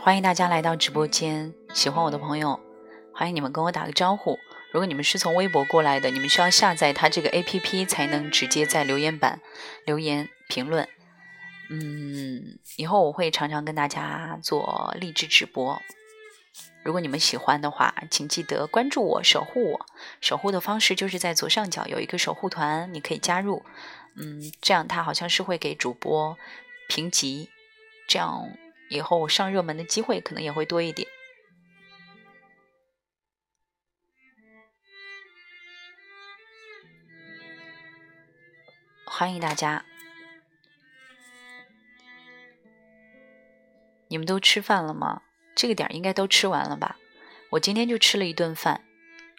[0.00, 2.58] 欢迎大家来到直播间，喜欢我的朋友，
[3.14, 4.36] 欢迎你们跟我打个招呼。
[4.72, 9.40] 如果你们是从微博过来的，你们需要下载它这个 APP 才能直接在留言板
[9.86, 10.88] 留言评论。
[11.76, 15.82] 嗯，以后我会常常跟大家做励志直播。
[16.84, 19.86] 如果你们喜欢的话，请记得关注我，守护我。
[20.20, 23.64] 守护的方式就是在左上角有一个守护团，你可以加入。
[24.14, 26.38] 嗯，这样它好像是会给主播
[26.88, 27.48] 评级，
[28.06, 28.48] 这样
[28.88, 31.08] 以后上热门的机会可能也会多一点。
[39.06, 39.84] 欢迎大家！
[44.14, 45.22] 你们都吃饭了吗？
[45.56, 46.98] 这个点儿应该都吃完了吧？
[47.50, 48.84] 我今天就吃了一顿饭，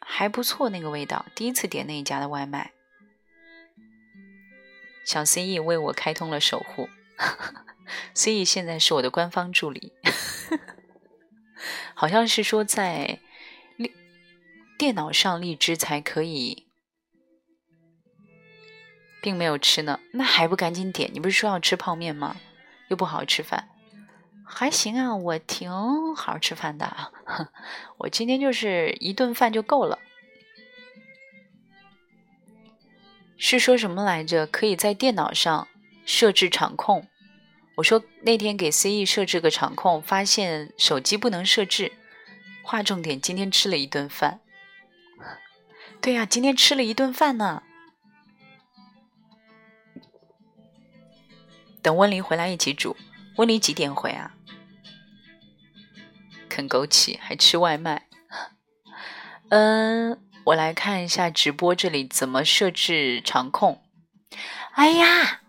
[0.01, 1.25] 还不错，那个味道。
[1.33, 2.73] 第一次点那一家的外卖。
[5.05, 6.89] 小 C E 为我开通了守护，
[8.13, 9.93] C E 现在是我的官方助理，
[11.95, 13.19] 好像是说在
[13.77, 13.93] 荔
[14.77, 16.67] 电脑上荔枝才可以，
[19.21, 20.01] 并没有吃呢。
[20.11, 21.09] 那还不赶紧点？
[21.13, 22.35] 你不是说要吃泡面吗？
[22.89, 23.69] 又不好好吃饭。
[24.47, 27.11] 还行啊，我挺好吃饭的。
[27.97, 29.99] 我今天就是一顿饭就够了。
[33.37, 34.47] 是说什么来着？
[34.47, 35.67] 可以在电脑上
[36.05, 37.07] 设置场控。
[37.75, 41.91] 我说那天给 C E 设置个场控，发现手机不能设置。
[42.63, 44.39] 划重点，今天吃了一顿饭。
[45.99, 47.63] 对呀，今天吃了一顿饭呢。
[51.81, 52.95] 等温妮回来一起煮。
[53.37, 54.34] 温妮几点回啊？
[56.55, 58.03] 啃枸杞还吃外卖，
[59.49, 63.81] 嗯，我来看一下直播这里怎么设置场控。
[64.75, 65.41] 哎呀，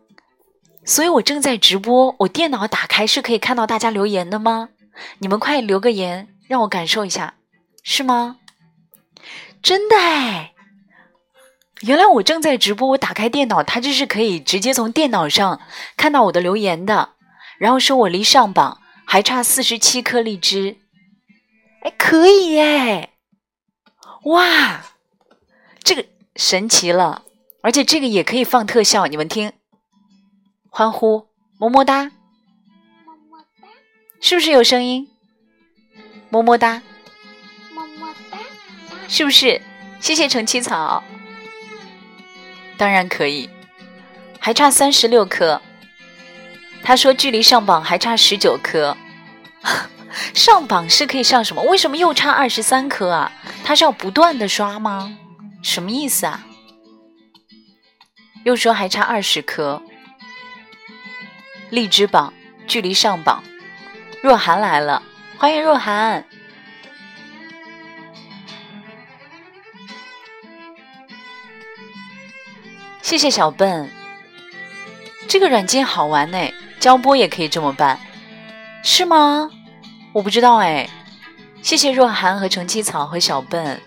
[0.85, 4.71] 所以我正在直播，我电脑打开是可以看到大家留言的吗？
[5.19, 7.35] 你们快留个言，让我感受一下，
[7.85, 8.39] 是吗？
[9.63, 10.55] 真的哎，
[11.83, 15.61] 原来我正在直播，我打开电脑，它就是可以直接从电脑上
[15.97, 17.11] 看到我的留言的，
[17.59, 20.79] 然后说我离上榜还差四十七颗荔枝。
[21.87, 23.11] 哎，可以耶！
[24.24, 24.84] 哇，
[25.84, 27.22] 这个神奇了，
[27.62, 29.53] 而且这个也可以放特效，你们听，
[30.68, 31.28] 欢呼，
[31.61, 32.07] 么么哒，
[33.05, 33.68] 么么哒，
[34.20, 35.09] 是不是有声音？
[36.28, 36.82] 么么哒，
[37.72, 38.39] 么么哒，
[39.07, 39.62] 是不是？
[40.01, 41.05] 谢谢橙七草，
[42.76, 43.49] 当然可以，
[44.41, 45.62] 还差三十六颗，
[46.82, 48.97] 他说距离上榜还差十九颗。
[50.35, 51.62] 上榜是可以上什么？
[51.62, 53.33] 为什么又差二十三颗啊？
[53.64, 55.17] 他是要不断的刷吗？
[55.62, 56.47] 什么意思啊？
[58.45, 59.83] 又说还差二十颗。
[61.71, 62.33] 荔枝榜
[62.69, 63.43] 距离上榜，
[64.23, 65.03] 若涵来了，
[65.37, 66.25] 欢迎若涵。
[73.03, 73.90] 谢谢小笨，
[75.28, 76.39] 这个软件好玩呢，
[76.78, 78.01] 交播也可以这么办，
[78.82, 79.51] 是吗？
[80.16, 80.88] 我不知道哎，
[81.62, 83.78] 谢谢若涵和橙七草和小笨。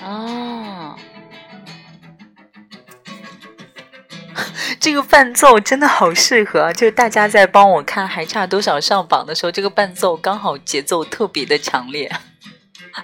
[0.00, 0.94] 哦，
[4.78, 12.08] 这个伴奏真的好适合，就是大家在帮我看还差多少上榜的时候，这个伴奏刚好节奏特别的强烈，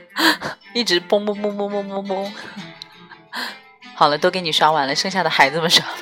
[0.73, 2.31] 一直嘣嘣嘣嘣嘣嘣嘣。
[3.97, 5.93] 好了，都给你刷完了，剩下的孩子们刷了。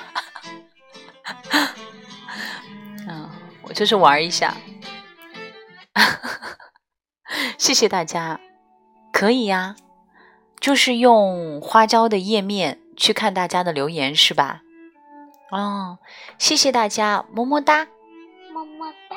[3.09, 3.31] 嗯，
[3.63, 4.55] 我就是玩一下，
[7.59, 8.39] 谢谢大家，
[9.13, 9.77] 可以呀，
[10.61, 14.61] 就是用花椒的页面去看大家的留言是吧？
[15.51, 15.99] 哦，
[16.39, 17.87] 谢谢大家，么么哒，
[18.53, 19.17] 么么哒，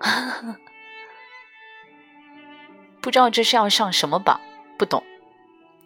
[3.02, 4.40] 不知道这是要上什么榜，
[4.78, 5.02] 不懂，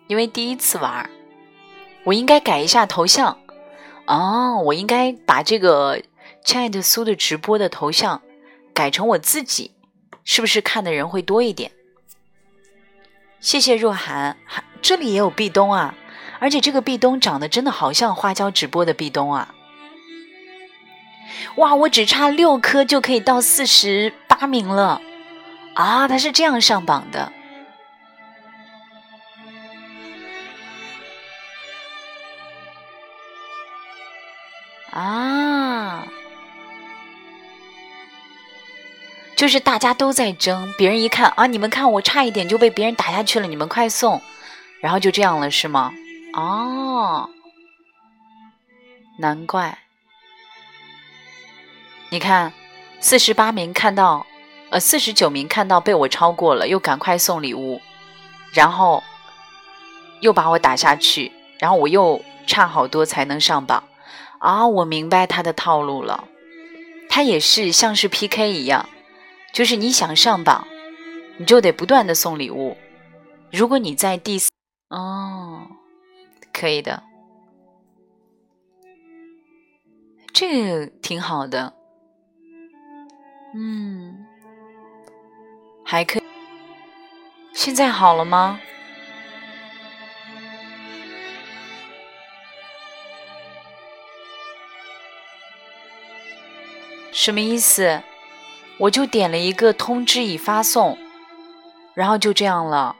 [0.06, 1.08] 因为第一次玩，
[2.04, 3.39] 我应该改一下头像。
[4.10, 6.02] 哦，我应该把这个
[6.44, 8.20] 亲爱的苏的直播的头像
[8.74, 9.70] 改成我自己，
[10.24, 11.70] 是不是看的人会多一点？
[13.38, 14.36] 谢谢若涵，
[14.82, 15.94] 这里也有壁咚啊，
[16.40, 19.54] 而且这个壁咚长得真的好像花椒直播的壁咚啊！
[21.54, 25.00] 哇，我只差六颗就可以到四十八名了
[25.74, 26.08] 啊！
[26.08, 27.32] 他是这样上榜的。
[34.90, 36.06] 啊，
[39.36, 44.20] 就是大家都在争，别人一看啊，你们看我差一点就被别人打下去了，你们快送，
[44.80, 45.92] 然后就这样了，是吗？
[46.34, 47.30] 哦，
[49.18, 49.78] 难怪。
[52.10, 52.52] 你看，
[53.00, 54.26] 四十八名看到，
[54.70, 57.80] 呃，四十九名看到被我超过了，又赶快送礼物，
[58.52, 59.02] 然后
[60.20, 61.30] 又把我打下去，
[61.60, 63.84] 然后我又差好多才能上榜。
[64.40, 66.24] 啊，我明白他的套路了，
[67.10, 68.88] 他也是像是 PK 一样，
[69.52, 70.66] 就是你想上榜，
[71.36, 72.76] 你就得不断的送礼物。
[73.52, 74.50] 如果你在第四，
[74.88, 75.66] 哦，
[76.52, 77.02] 可以的，
[80.32, 81.74] 这个挺好的，
[83.54, 84.24] 嗯，
[85.84, 86.22] 还可以。
[87.52, 88.58] 现在好了吗？
[97.12, 98.02] 什么意思？
[98.78, 100.96] 我就点了一个通知已发送，
[101.94, 102.96] 然后就这样了。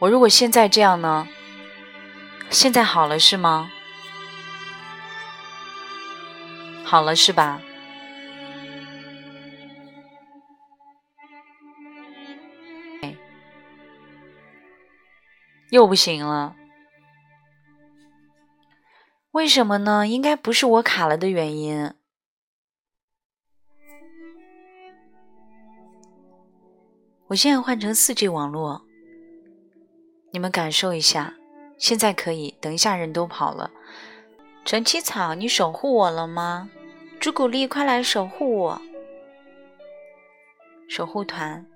[0.00, 1.28] 我如果现在这样呢？
[2.50, 3.70] 现在好了是吗？
[6.84, 7.60] 好了是吧？
[15.70, 16.54] 又不行了。
[19.34, 20.06] 为什么呢？
[20.06, 21.92] 应该不是我卡了的原因。
[27.26, 28.82] 我现在换成四 G 网络，
[30.30, 31.34] 你们感受一下。
[31.76, 33.72] 现在可以，等一下人都跑了。
[34.64, 36.70] 陈七草，你守护我了吗？
[37.18, 38.82] 朱古力，快来守护我！
[40.88, 41.66] 守护团，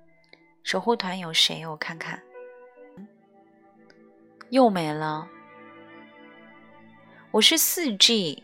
[0.63, 1.67] 守护团有谁？
[1.67, 2.23] 我看看，
[4.49, 5.27] 又没了。
[7.31, 8.41] 我是四 G，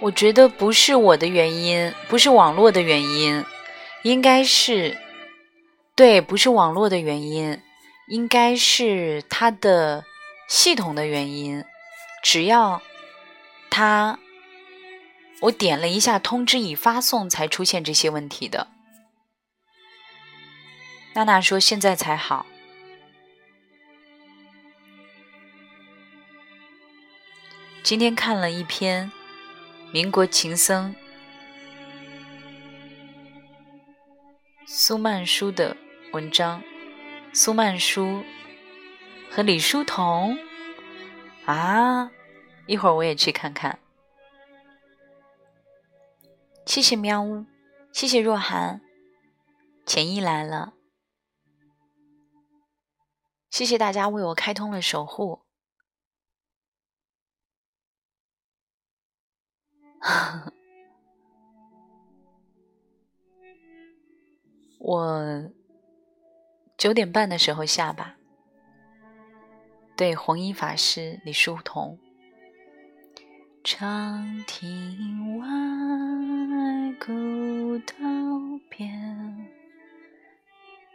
[0.00, 3.44] 我觉得不是我的原因，不是网络的原因，
[4.04, 4.96] 应该是
[5.96, 7.60] 对，不是网络的原因，
[8.06, 10.04] 应该是它的
[10.48, 11.64] 系统的原因。
[12.22, 12.80] 只要
[13.68, 14.20] 它。
[15.42, 18.68] 我点了一下通知已发送，才出现这些问题的。
[21.14, 22.46] 娜娜说现在才好。
[27.82, 29.12] 今天看了一篇
[29.92, 30.94] 民国情僧
[34.66, 35.76] 苏曼殊的
[36.12, 36.62] 文章，
[37.32, 38.24] 苏曼殊
[39.30, 40.36] 和李叔同
[41.44, 42.10] 啊，
[42.66, 43.78] 一会儿我也去看看。
[46.66, 47.46] 谢谢喵呜，
[47.92, 48.82] 谢谢若涵，
[49.86, 50.74] 浅意来了，
[53.48, 55.42] 谢谢大家为我开通了守护。
[64.78, 65.50] 我
[66.76, 68.16] 九点半的时候下吧。
[69.96, 71.98] 对，红衣法师李书同。
[73.64, 75.46] 长亭外，
[76.98, 77.94] 古道
[78.68, 79.48] 边。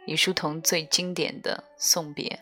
[0.06, 2.40] 李叔同最经典的送别。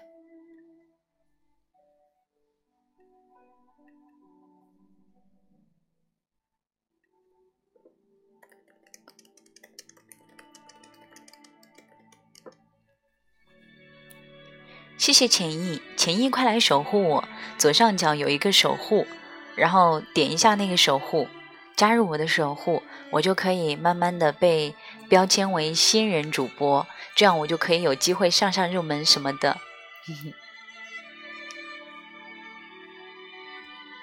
[14.97, 17.29] 谢谢浅意，浅意快来守护我！
[17.59, 19.07] 左上角有一个守护。
[19.57, 21.27] 然后点一下那个守护，
[21.81, 24.75] 加入我的守护，我就可以慢慢的被
[25.09, 29.57] 标签为新人主播，这样我就可以有机会上上入门什么的。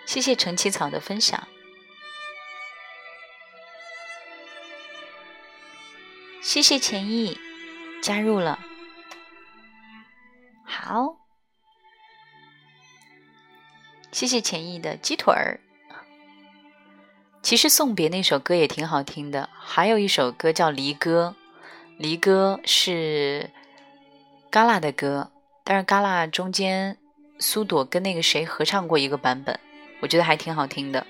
[0.07, 1.47] 谢谢陈七草的分享，
[6.41, 7.39] 谢谢钱意
[8.01, 8.57] 加入了，
[10.65, 11.15] 好。
[14.11, 15.59] 谢谢浅意的鸡腿儿。
[17.48, 21.34] 其实送别那首歌也挺好听的，还有一首歌叫《离歌》，
[21.98, 23.49] 《离歌》是
[24.49, 25.32] 嘎啦的歌，
[25.64, 26.98] 但是嘎啦中间
[27.40, 29.57] 苏朵跟那个谁合唱过一个版本，
[30.02, 31.07] 我觉得还挺好听的。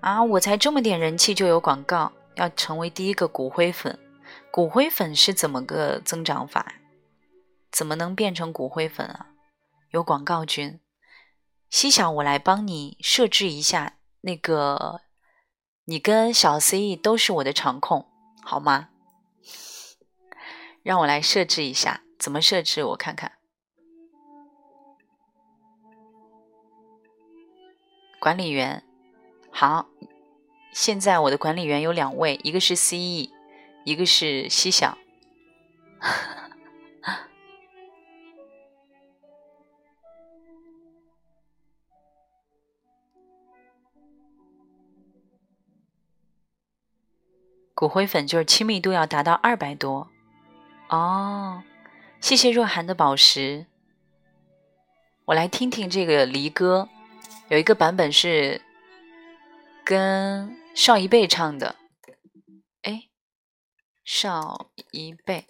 [0.00, 3.98] 啊，我才这么点人气就有广告，要成为第一个骨灰粉，
[4.52, 6.74] 骨灰粉是怎么个增长法？
[7.72, 9.26] 怎么能变成骨灰粉啊？
[9.90, 10.78] 有广告君，
[11.72, 15.00] 西小，我来帮你设置一下，那个
[15.86, 18.06] 你跟小 CE 都是我的场控，
[18.42, 18.90] 好吗？
[20.82, 22.84] 让我来设置一下，怎么设置？
[22.84, 23.32] 我看看。
[28.20, 28.84] 管理员，
[29.50, 29.88] 好，
[30.74, 33.30] 现在我的管理员有两位，一个是 CE，
[33.86, 34.98] 一个是西小。
[47.82, 50.08] 骨灰粉就是亲密度要达到二百多
[50.88, 51.64] 哦。
[52.20, 53.66] 谢谢若涵的宝石。
[55.24, 56.88] 我来听听这个离歌，
[57.48, 58.62] 有一个版本是
[59.84, 61.74] 跟邵一贝唱的。
[62.82, 63.08] 哎，
[64.04, 65.48] 邵一贝，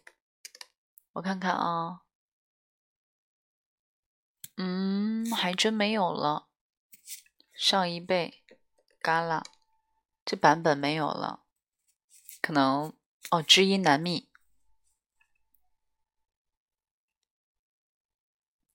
[1.12, 2.00] 我看看啊，
[4.56, 6.46] 嗯，还真没有了。
[7.52, 8.42] 邵一贝，
[9.02, 9.42] 嘎啦，
[10.24, 11.41] 这版本没有了。
[12.42, 12.92] 可能
[13.30, 14.28] 哦，知音难觅，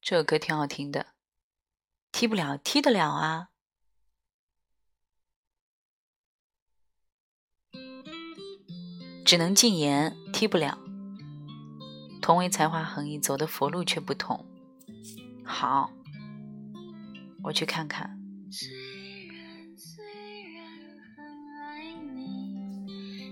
[0.01, 1.07] 这首歌挺好听的。
[2.13, 3.49] 踢不了，踢得了啊！
[9.25, 10.79] 只能禁言，踢不了。
[12.21, 14.45] 同为才华横溢，走的佛路却不同。
[15.45, 15.91] 好，
[17.43, 18.17] 我去看看。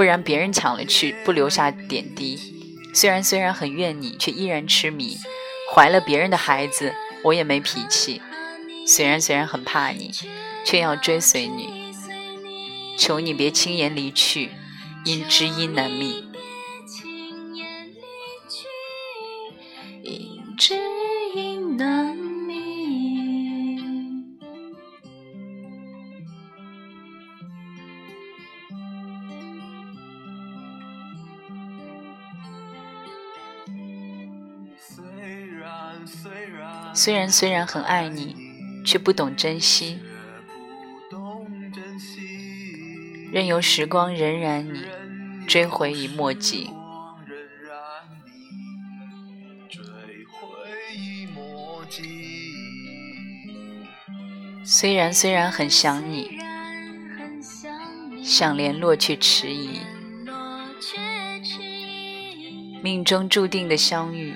[0.00, 2.40] 不然别人抢了去，不留下点滴。
[2.94, 5.18] 虽然虽然很怨你，却依然痴迷。
[5.70, 8.22] 怀了别人的孩子，我也没脾气。
[8.86, 10.10] 虽然虽然很怕你，
[10.64, 11.92] 却要追随你。
[12.96, 14.52] 求你别轻言离去，
[15.04, 16.24] 因知音难觅。”
[37.02, 38.36] 虽然虽然很爱你，
[38.84, 39.98] 却不懂珍惜，
[43.32, 44.84] 任由时光荏苒你，
[45.46, 46.68] 追回已莫及。
[54.62, 56.38] 虽然虽然很想你，
[58.22, 59.80] 想联络却迟疑，
[62.82, 64.34] 命中注定的相遇。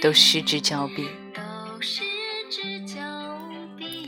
[0.00, 1.08] 都失之交臂。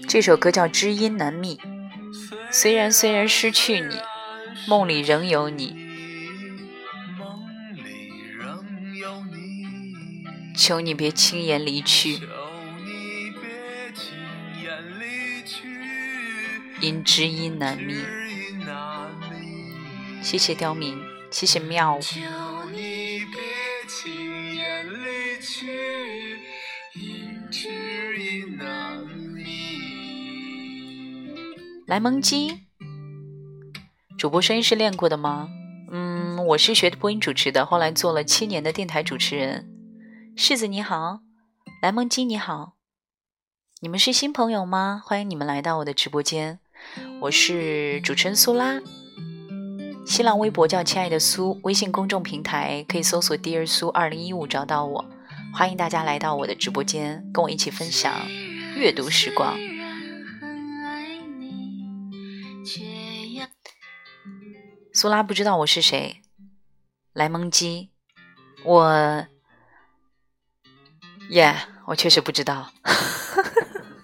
[0.08, 1.56] 这首歌叫《知音难觅》，
[2.50, 3.96] 虽然虽然失去你，
[4.66, 5.80] 梦里仍有你。
[10.54, 12.20] 求你别轻言离去，
[16.80, 17.96] 因知音难觅。
[20.22, 21.98] 谢谢刁民，谢谢妙。
[31.92, 32.62] 莱蒙鸡，
[34.16, 35.50] 主播声音是练过的吗？
[35.90, 39.68] 嗯，我是学播音主持的，后来做了七年的电台主持人。
[40.34, 41.20] 柿子你好，
[41.82, 42.76] 莱蒙鸡你好，
[43.82, 45.02] 你们是新朋友吗？
[45.04, 46.60] 欢迎你们来到我的直播间，
[47.20, 48.80] 我是主持人苏拉，
[50.06, 55.04] 新浪微博叫亲爱的苏，微信公众平台可以搜索 Dear 苏二零一五找到我，
[55.52, 58.10] 欢迎大家来到我的直播间，跟我一起分享
[58.78, 59.58] 阅读时光。
[64.94, 66.20] 苏拉不知道我是谁，
[67.14, 67.90] 莱蒙基，
[68.62, 69.26] 我，
[71.30, 71.56] 耶，
[71.86, 72.70] 我确实不知道。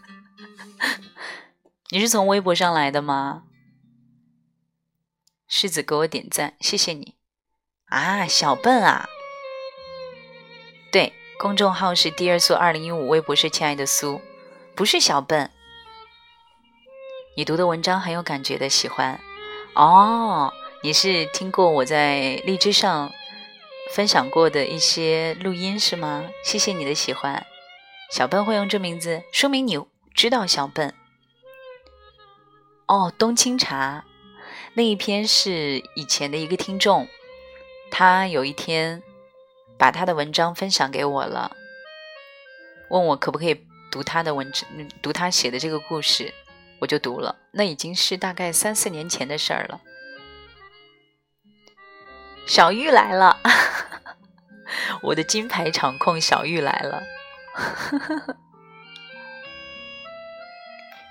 [1.90, 3.44] 你是从微博上来的吗？
[5.46, 7.16] 狮子给我点赞，谢谢你。
[7.90, 9.06] 啊，小笨啊，
[10.90, 14.22] 对，公众号是第二苏二零一五，微博是亲爱的苏，
[14.74, 15.50] 不是小笨。
[17.36, 19.20] 你读的文章很有感觉的，喜欢
[19.74, 20.50] 哦。
[20.80, 23.12] 你是听过我在荔枝上
[23.90, 26.30] 分享过的一些录音是吗？
[26.44, 27.44] 谢谢你的喜欢，
[28.12, 29.76] 小笨会用这名字，说明你
[30.14, 30.94] 知道小笨。
[32.86, 34.04] 哦，冬青茶
[34.74, 37.08] 那一篇是以前的一个听众，
[37.90, 39.02] 他有一天
[39.76, 41.56] 把他的文章分享给我了，
[42.88, 44.64] 问我可不可以读他的文章，
[45.02, 46.32] 读他写的这个故事，
[46.78, 47.34] 我就读了。
[47.50, 49.80] 那已经是大概三四年前的事儿了。
[52.48, 53.38] 小玉来了，
[55.02, 57.02] 我的金牌场控小玉来了。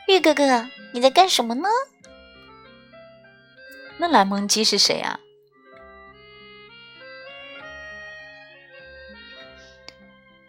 [0.09, 1.69] 玉哥哥，你在干什么呢？
[3.97, 5.19] 那蓝萌鸡是谁啊？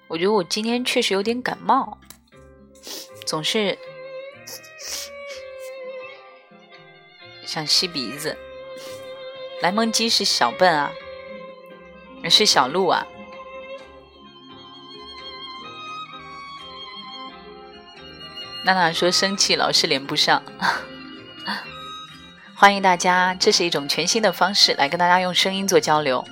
[0.07, 1.99] 我觉得我今天确实有点感冒，
[3.27, 3.79] 总是
[7.45, 8.35] 想吸鼻子。
[9.61, 10.93] 蓝萌鸡是小笨啊，
[12.31, 13.05] 是小鹿啊。
[18.65, 20.41] 娜娜说生气老是连不上，
[22.55, 26.25] 欢迎大家，这是一种全新的方式来跟大家用声音做交流。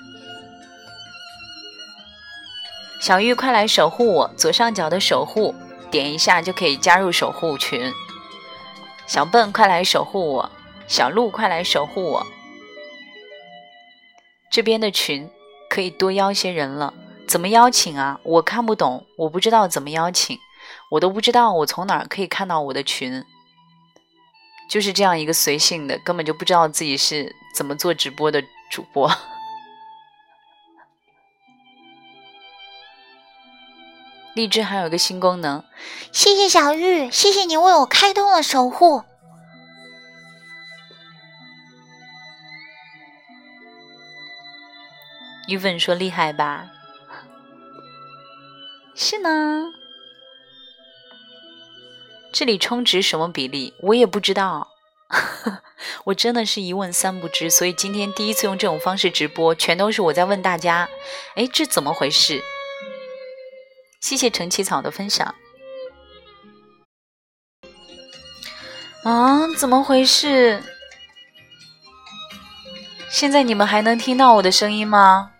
[3.01, 4.31] 小玉，快来守护我！
[4.37, 5.53] 左上角的守护
[5.91, 7.93] 点一下就可以加入守护群。
[9.09, 10.51] 小笨，快来守护我！
[10.87, 12.27] 小鹿，快来守护我！
[14.57, 15.29] 这边的群
[15.69, 16.95] 可以多邀些人了，
[17.29, 18.19] 怎么邀请啊？
[18.23, 20.39] 我看不懂，我不知道怎么邀请。
[20.93, 23.23] 我都不知道我从哪儿可以看到我的群，
[24.71, 29.13] 就是这样一个随性的，根本就不知道自己是怎么做直播的主播。
[34.33, 35.63] 荔枝还有个新功能，
[36.11, 39.03] 谢谢小玉，谢谢你为我开通了守护。
[45.49, 46.69] 玉粉说厉害吧？
[48.95, 49.73] 是呢。
[52.33, 53.73] 这里充值什么比例？
[53.81, 54.69] 我也不知道，
[56.05, 57.49] 我真的是一问三不知。
[57.49, 60.89] 所以今天第一次用这种方式直播，全都是我在问大家：
[61.35, 62.43] 哎，这怎么回事？
[64.01, 65.35] 谢谢陈起草的分享。
[69.05, 70.63] 啊，怎么回事？
[73.09, 75.33] 现在你们还能听到我的声音吗？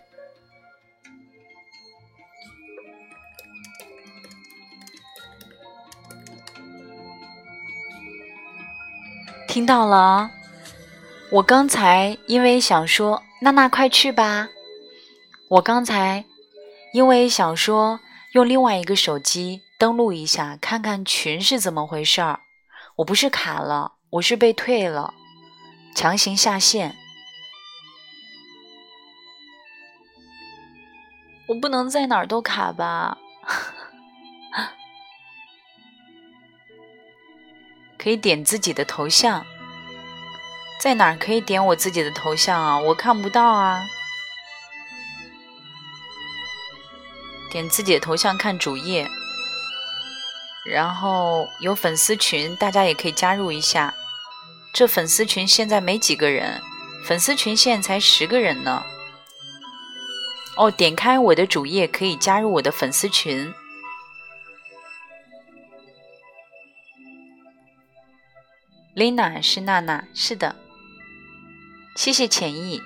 [9.57, 10.31] 听到了，
[11.31, 14.51] 我刚才因为想说娜娜快去吧，
[15.49, 16.27] 我刚才
[16.93, 17.99] 因为想说
[18.35, 22.41] 用另外一个手机登录一下，看看群是怎么回事儿。
[22.97, 25.15] 我不是卡了，我是被退了，
[25.95, 26.95] 强行下线。
[31.49, 33.17] 我不能在哪儿都卡吧？
[38.07, 39.45] 可以点自己的头像，
[40.79, 42.79] 在哪可以点我自己的头像啊？
[42.79, 43.83] 我看不到啊。
[47.51, 49.11] 点自己的头像看主页，
[50.65, 53.93] 然后有粉丝群，大家也可以加入一下。
[54.73, 56.63] 这粉丝群现在没几个人，
[57.05, 58.85] 粉丝群现在才十个人呢。
[60.57, 63.53] 哦，点开我的主页可以加入我的粉丝群。
[68.97, 70.57] Lina 是娜娜，是的，
[71.95, 72.81] 谢谢浅意。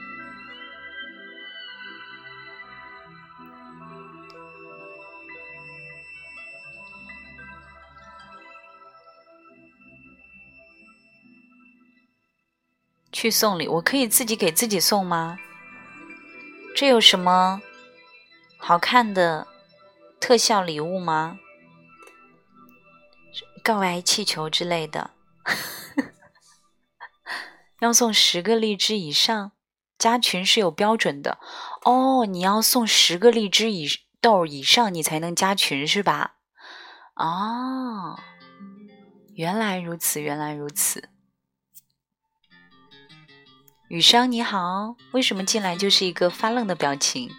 [13.12, 15.38] 去送礼，我可以自己给自己送吗？
[16.74, 17.62] 这有什么
[18.58, 19.46] 好看的
[20.18, 21.38] 特效礼物吗？
[23.62, 25.12] 告白气球之类的。
[27.80, 29.52] 要送十个荔枝以上，
[29.98, 31.38] 加群是有标准的
[31.84, 32.26] 哦。
[32.26, 33.88] 你要送十个荔枝以
[34.20, 36.36] 豆以上，你才能加群是吧？
[37.16, 38.18] 哦，
[39.34, 41.08] 原来如此，原来如此。
[43.88, 47.30] 雨商你好，为什么进来就是一个发愣的表情？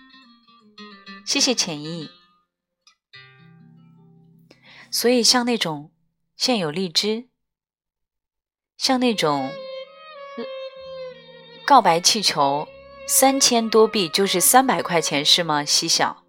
[1.25, 2.09] 谢谢浅意。
[4.91, 5.93] 所以像那种
[6.35, 7.29] 现有荔枝。
[8.81, 9.51] 像那种
[11.67, 12.67] 告白气球，
[13.05, 15.63] 三千多币就是三百块钱是吗？
[15.63, 16.23] 西小，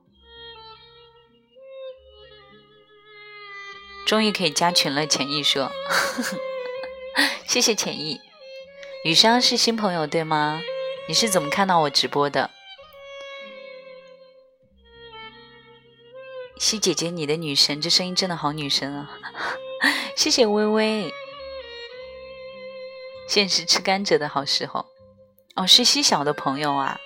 [4.07, 5.07] 终于可以加群了。
[5.07, 5.73] 浅意说
[7.49, 8.21] ：“谢谢浅意。”
[9.07, 10.61] 雨商是新朋友对吗？
[11.09, 12.51] 你是怎么看到我直播的？
[16.59, 19.19] 西姐姐，你的女神，这声音真的好女神啊！
[20.15, 21.15] 谢谢微微。
[23.33, 24.85] 现是吃甘蔗的好时候。
[25.55, 27.01] 哦，是西小的朋友啊。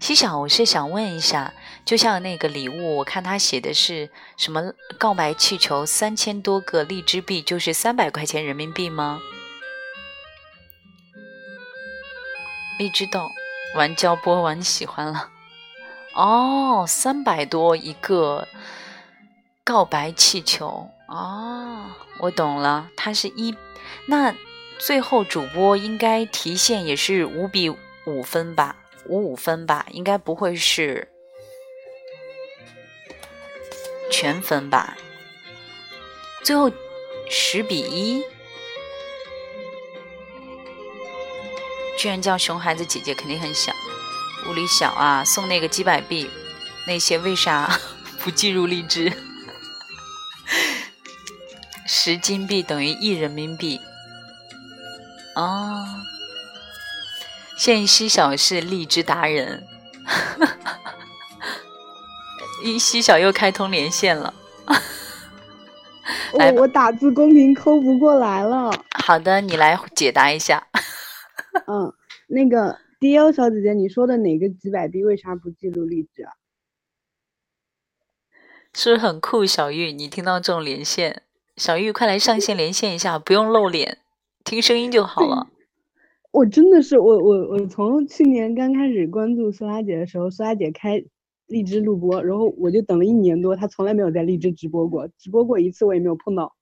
[0.00, 1.52] 西小，我是想问一下，
[1.84, 9.20] 就像那个礼物，我看他写的是什么告白气球三千多个荔枝币，就是三百块钱人民币吗？
[12.78, 13.28] 荔枝豆
[13.76, 15.28] 玩交波玩喜欢了。
[16.14, 18.48] 哦，三百多一个
[19.62, 21.84] 告白气球哦，
[22.20, 23.54] 我懂了，它是一
[24.06, 24.34] 那
[24.78, 27.68] 最后主播应该提现也是五比
[28.06, 28.76] 五分吧。
[29.06, 31.08] 五五分吧，应该不会是
[34.10, 34.98] 全分吧？
[36.44, 36.70] 最后
[37.30, 38.22] 十比一，
[41.96, 43.72] 居然叫熊孩子姐姐，肯定很小，
[44.46, 45.24] 屋里小啊！
[45.24, 46.28] 送那个几百币，
[46.86, 47.80] 那些为啥
[48.20, 49.10] 不计入荔枝？
[51.86, 53.80] 十金币等于一人民币，
[55.42, 55.86] 哦。
[57.56, 59.66] 现西小是荔枝达人，
[62.64, 64.34] 一西小又开通连线了。
[66.32, 68.70] 我我打字公屏抠不过来了。
[69.04, 70.68] 好的，你来解答一下。
[71.66, 71.92] 嗯，
[72.28, 76.32] 那个 D L 小姐姐，你说的哪个几百币为啥不记录荔枝啊？
[78.74, 79.44] 是不是很酷？
[79.44, 81.22] 小玉，你听到这种连线，
[81.56, 83.98] 小玉快来上线连线一下，不用露脸，
[84.44, 85.48] 听声音就好了。
[86.30, 91.02] 我真的是我我我从去年刚开始关注苏拉姐的时候，苏拉姐开
[91.46, 96.54] 荔枝录播，然后我就等了一年多，她从来没有在荔枝直播过，直播过一次我也没有碰到。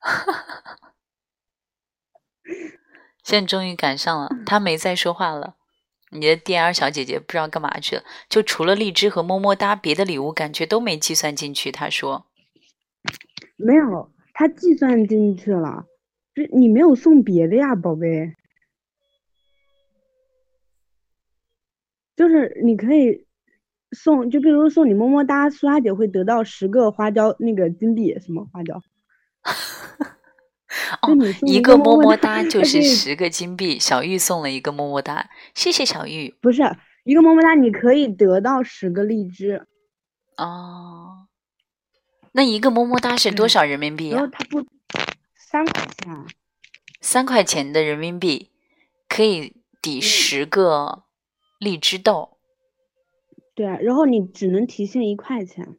[3.22, 5.56] 现在终于赶上了，她没再说话了。
[6.12, 11.70] 你的 D R 小姐姐不知道干嘛去了，就除了荔枝和么么哒，别的礼物感觉都没计算进去。
[11.70, 12.26] 她说
[13.56, 15.86] 没有，她计算进去了，
[16.34, 18.34] 这你没有送别的呀，宝贝。
[22.16, 23.26] 就是你可以
[23.92, 28.82] 送，就比如送你么么哒，苏拉姐会得到十个花椒那个金币，什么花椒？
[31.02, 31.16] 哦，
[31.46, 33.78] 一个么么哒就是十个金币。
[33.78, 36.34] 小玉送了一个么么哒，谢谢小玉。
[36.40, 36.62] 不是
[37.04, 39.66] 一个么么哒，你可以得到十个荔枝。
[40.36, 41.26] 哦，
[42.32, 44.16] 那一个么么哒是多少人民币啊？
[44.16, 44.64] 然后他不
[45.50, 46.26] 三块钱，
[47.00, 48.50] 三块钱的人民币
[49.08, 51.02] 可以抵十个。
[51.58, 52.38] 荔枝豆，
[53.54, 55.76] 对啊，然后你只能提现一块钱。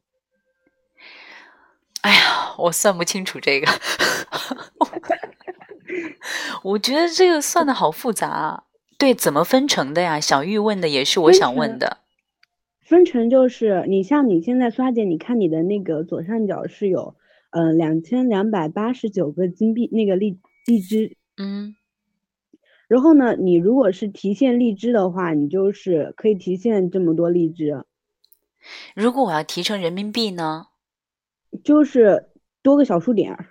[2.02, 3.72] 哎呀，我算不清楚这个，
[6.64, 8.28] 我觉得这个算的好复杂。
[8.28, 8.64] 啊
[9.00, 10.20] 对，怎么分成的呀？
[10.20, 12.00] 小玉问的也是我想问的。
[12.82, 17.16] 分成就是你像你现在刷姐，你看你的那个左上角是有
[17.52, 21.76] 呃两千两百八十九个金币那个荔荔枝，嗯。
[22.88, 27.86] 然后呢，你如果是提现荔枝的话，你就是可以提现这么多荔枝。
[28.96, 30.68] 如果我要提成人民币呢？
[31.64, 33.48] 就是多个小数点。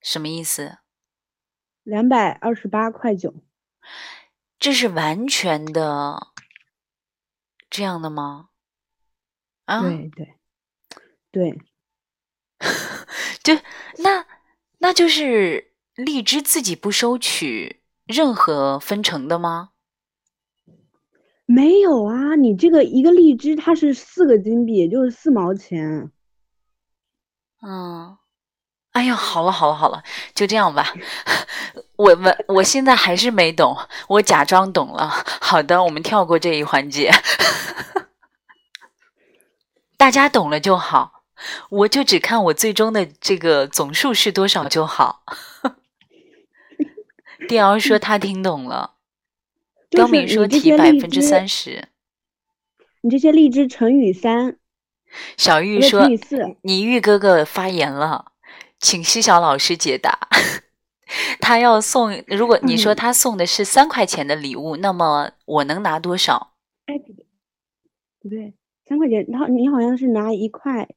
[0.00, 0.78] 什么意思？
[1.82, 3.34] 两百二十八块九。
[4.58, 6.28] 这是完全的
[7.68, 8.48] 这样的吗？
[9.66, 9.82] 啊？
[9.82, 10.34] 对对
[11.30, 11.58] 对。
[13.42, 13.54] 就
[13.98, 14.24] 那
[14.78, 17.80] 那就是荔枝自己不收取。
[18.04, 19.70] 任何分成的吗？
[21.46, 26.10] 没有啊，你这个一个荔枝它是四个金币，也就是四毛钱。
[27.62, 28.18] 嗯，
[28.90, 30.02] 哎呀，好了好了好了，
[30.34, 30.92] 就这样吧。
[31.96, 33.76] 我我我现在还是没懂，
[34.08, 35.08] 我假装懂了。
[35.40, 37.12] 好的，我们跳过这一环节。
[39.96, 41.21] 大家懂了就好，
[41.70, 45.22] 我就只看我最终的这个总数是多少就好。
[47.48, 48.94] 迪奥说他听懂了，
[49.90, 51.88] 刁敏说提百分之三十，
[53.00, 54.56] 你这些荔枝乘以三。
[55.36, 56.08] 小玉说
[56.62, 58.32] 你玉哥哥发言了，
[58.78, 60.28] 请西小老师解答。
[61.40, 66.54] 他要送，如果你说他送的是三块钱的礼物，那么我能拿多少？
[66.86, 67.26] 哎，不对，
[68.22, 68.54] 不对，
[68.88, 70.88] 三块钱，然后你好像是拿一块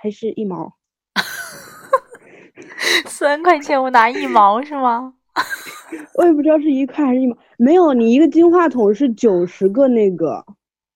[0.00, 0.74] 还是一毛？
[3.06, 5.14] 三块钱我拿一毛是吗？
[6.14, 10.44] 我也不知道是一块还是一毛，没有，你一个金话筒是九十个那个，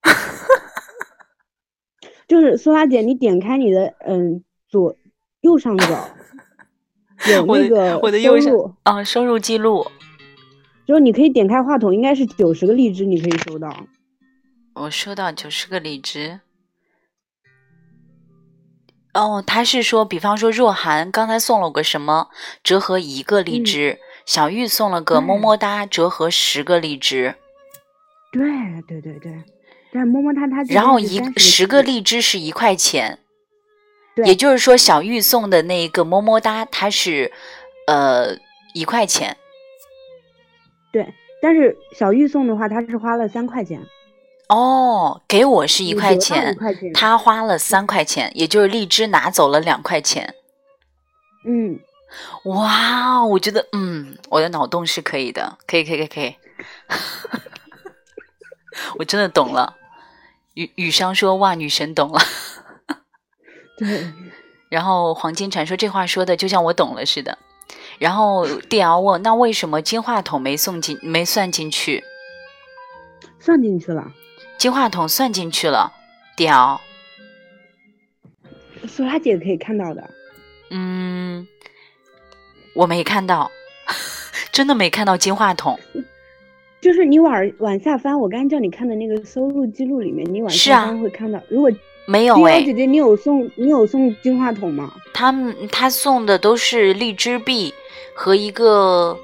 [2.27, 4.97] 就是苏拉姐，你点开你的嗯左
[5.43, 6.09] 右上角
[7.31, 9.86] 有那个我的收入啊收入记录，
[10.86, 13.74] 就是你可以点开话筒，应该是九十个荔枝，你可以收到。
[14.74, 16.40] 我收到九十个荔枝，
[19.12, 22.28] 哦，他是说，比方说若涵刚才送了个什么，
[22.62, 27.34] 折合一个荔嗯枝；小玉送了个么么哒，折合十个荔枝。
[28.32, 28.40] 对
[28.86, 29.42] 对对对，
[29.92, 33.18] 但是么么哒它然后边是30一十个荔，枝是一块钱，
[34.14, 37.32] 对也就是说，小玉送的那个么么哒，它是
[37.88, 38.36] 呃
[38.74, 39.36] 一块钱。
[40.92, 41.12] 对，
[41.42, 43.80] 但是小玉送的话，他是花了三块钱，
[44.51, 50.35] 哦，给我是一块钱一，块钱，他花了三块钱，也就是荔枝拿走了两块钱。
[51.47, 51.78] 嗯，
[52.47, 56.36] 哇，我觉得，嗯，我的脑洞是可以的，可以，可以，可以，可以。
[58.98, 59.77] 我真的懂了。
[60.55, 62.20] 雨雨商说：“哇，女神懂了。
[63.78, 64.12] 对，”
[64.68, 67.39] 然后黄金蝉说：“这话说的就像我懂了似的。”
[68.01, 72.02] 然后 D L 问：“那为什么金话筒没送进，没算进去？
[73.39, 74.12] 算进去了。
[74.60, 75.90] 金话筒算进去了
[76.36, 76.78] 屌。
[78.86, 80.10] 苏拉姐可以看到的，
[80.68, 81.48] 嗯，
[82.74, 83.50] 我没看到，
[84.52, 85.80] 真的没看到金话筒。
[86.82, 91.40] 就是你往往下翻，我刚才叫你看的那个收入记录里面，你往下翻会看到。
[91.48, 91.70] 如果
[92.04, 94.92] 没有哎，姐姐，你有送你有送金话筒吗？
[95.14, 97.72] 他们他送的都是荔枝币
[98.14, 99.18] 和一个，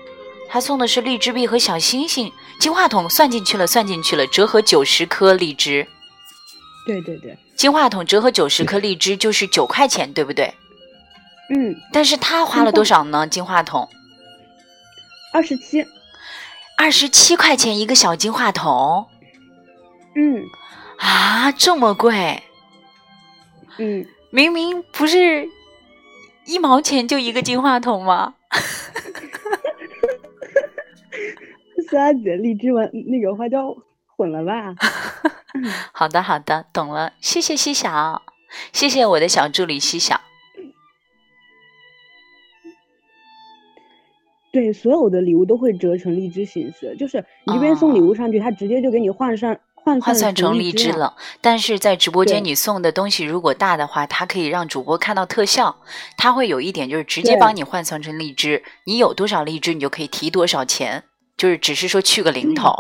[0.49, 2.33] 他送的是荔枝币和小星星。
[2.59, 5.87] 金话筒算进去了，算进去了，折合九十颗荔枝。
[6.87, 10.55] 对对对，金话筒折合九十颗荔枝就是九块钱，对不对？
[11.51, 13.27] 嗯，但是他花了多少呢？
[13.27, 13.89] 金话筒
[15.33, 15.85] 二十七，
[16.79, 19.07] 二十七块钱一个小金话筒
[20.15, 20.43] 嗯
[20.99, 22.43] 啊，这么贵！
[23.79, 25.49] 嗯，明明不是
[26.47, 28.35] 一毛钱就一个金话筒吗？
[31.89, 33.77] 苏拉姐荔枝完那个花椒
[34.17, 34.75] 混了吧？
[35.93, 38.23] 好的，好的，懂了，谢谢西小，
[38.73, 40.21] 谢谢我的小助理西小。
[44.53, 50.59] 对，所有的礼物都会折成荔枝形式，就是你这边送礼物上去，他直接就给你换上换换算成。
[50.59, 55.77] 荔枝了，但是在直播间你送的东西如果大的话，它可以让主播看到特效，
[56.17, 61.05] 它会有一点就是直接帮你换算成荔枝，你有多少荔枝你就可以提多少钱，
[61.37, 62.73] 就是只是说去个零头。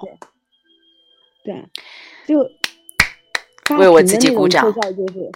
[1.44, 1.64] 对，
[2.26, 2.38] 就
[3.76, 5.30] 为我自己鼓掌就是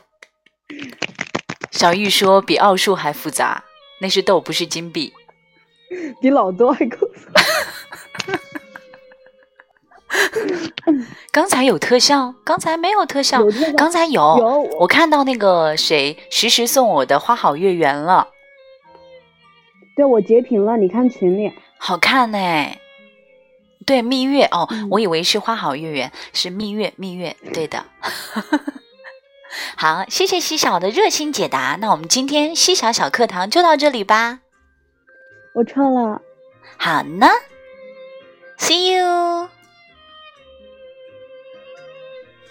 [1.70, 3.62] 小玉说比奥数还复杂，
[4.00, 5.12] 那是豆不是金币。
[6.20, 6.98] 比老多还够。
[11.30, 18.28] 刚才有特效，刚才没有特效，特效刚才有，有我看到那个谁实时送我的花好月圆了，
[19.94, 21.52] 对我截屏了，你看群里。
[21.78, 22.38] 好看呢。
[23.90, 27.84] 对，蜜月哦，嗯我以为是花好月圆，是蜜月，蜜月，对的。
[29.76, 31.76] 好，谢谢西小的热心解答。
[31.80, 34.38] 那我们今天西小小课堂就到这里吧。
[35.56, 36.22] 我唱了，
[36.78, 37.26] 好呢
[38.60, 39.48] ，See you。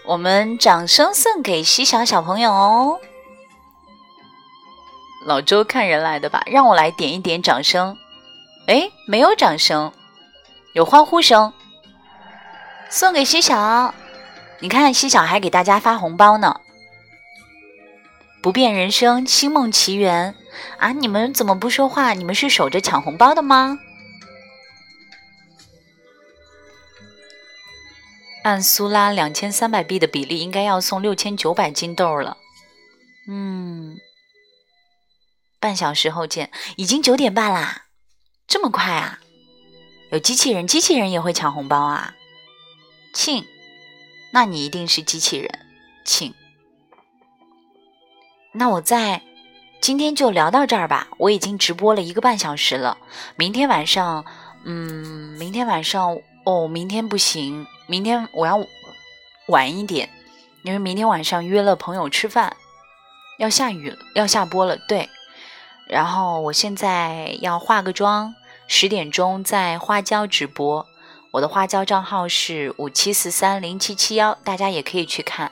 [0.03, 2.99] 我们掌声送给西小小朋友哦。
[5.25, 7.97] 老周看人来的吧，让我来点一点掌声。
[8.67, 9.93] 哎，没有掌声，
[10.73, 11.53] 有欢呼声。
[12.89, 13.93] 送给西小，
[14.59, 16.61] 你看西小还给大家发红包呢。
[18.41, 20.33] 不变人生，星梦奇缘
[20.77, 20.93] 啊！
[20.93, 22.13] 你们怎么不说话？
[22.13, 23.77] 你们是守着抢红包的吗？
[28.43, 32.37] 按苏拉两千三百币的比例，应该要送六千九百金豆了。
[33.27, 33.97] 嗯，
[35.59, 37.87] 半小时后见，已经九点半啦，
[38.47, 39.19] 这么快啊？
[40.11, 42.15] 有机器人，机器人也会抢红包啊？
[43.13, 43.45] 庆，
[44.31, 45.59] 那你一定是机器人，
[46.03, 46.33] 庆。
[48.51, 49.21] 那我在
[49.79, 52.97] 今天就聊到这儿吧，我已经直播了一个半小时了。
[53.35, 54.25] 明天晚上，
[54.63, 58.65] 嗯，明天晚上哦，明天不行，明天我要
[59.47, 60.09] 晚一点，
[60.63, 62.57] 因为明天晚上约了朋友吃饭，
[63.37, 65.07] 要下雨了，要下播了，对。
[65.87, 68.35] 然后我现在要化个妆，
[68.71, 70.87] 十点钟在花椒直播，
[71.31, 75.51] 我的花椒账号是五七四三零七七幺，大家也可以去看。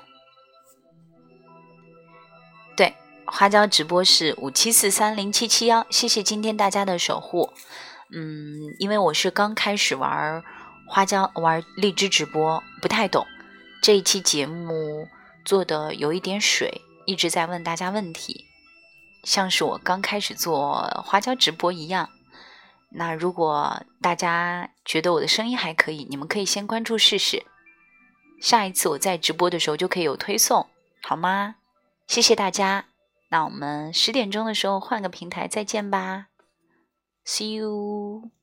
[2.78, 2.96] 对，
[3.26, 7.52] 花椒直播是五七四三零七七幺，谢谢今天大家的守护。
[8.14, 10.44] 嗯，因为我是刚开始玩
[10.88, 13.26] 花椒玩荔枝直播，不太懂。
[13.82, 15.08] 这一期节目
[15.44, 18.46] 做的有一点水，一直在问大家问题，
[19.24, 22.08] 像是我刚开始做花椒直播一样。
[22.90, 27.46] 那如果大家觉得我的声音还可以，你们可以先关注试试。
[28.40, 30.68] 下一次我在直播的时候就可以有推送，
[31.02, 31.56] 好吗？
[32.08, 32.86] 谢谢大家，
[33.30, 36.28] 那我们十点钟的时候换个平台再见吧
[37.26, 38.37] ，See you。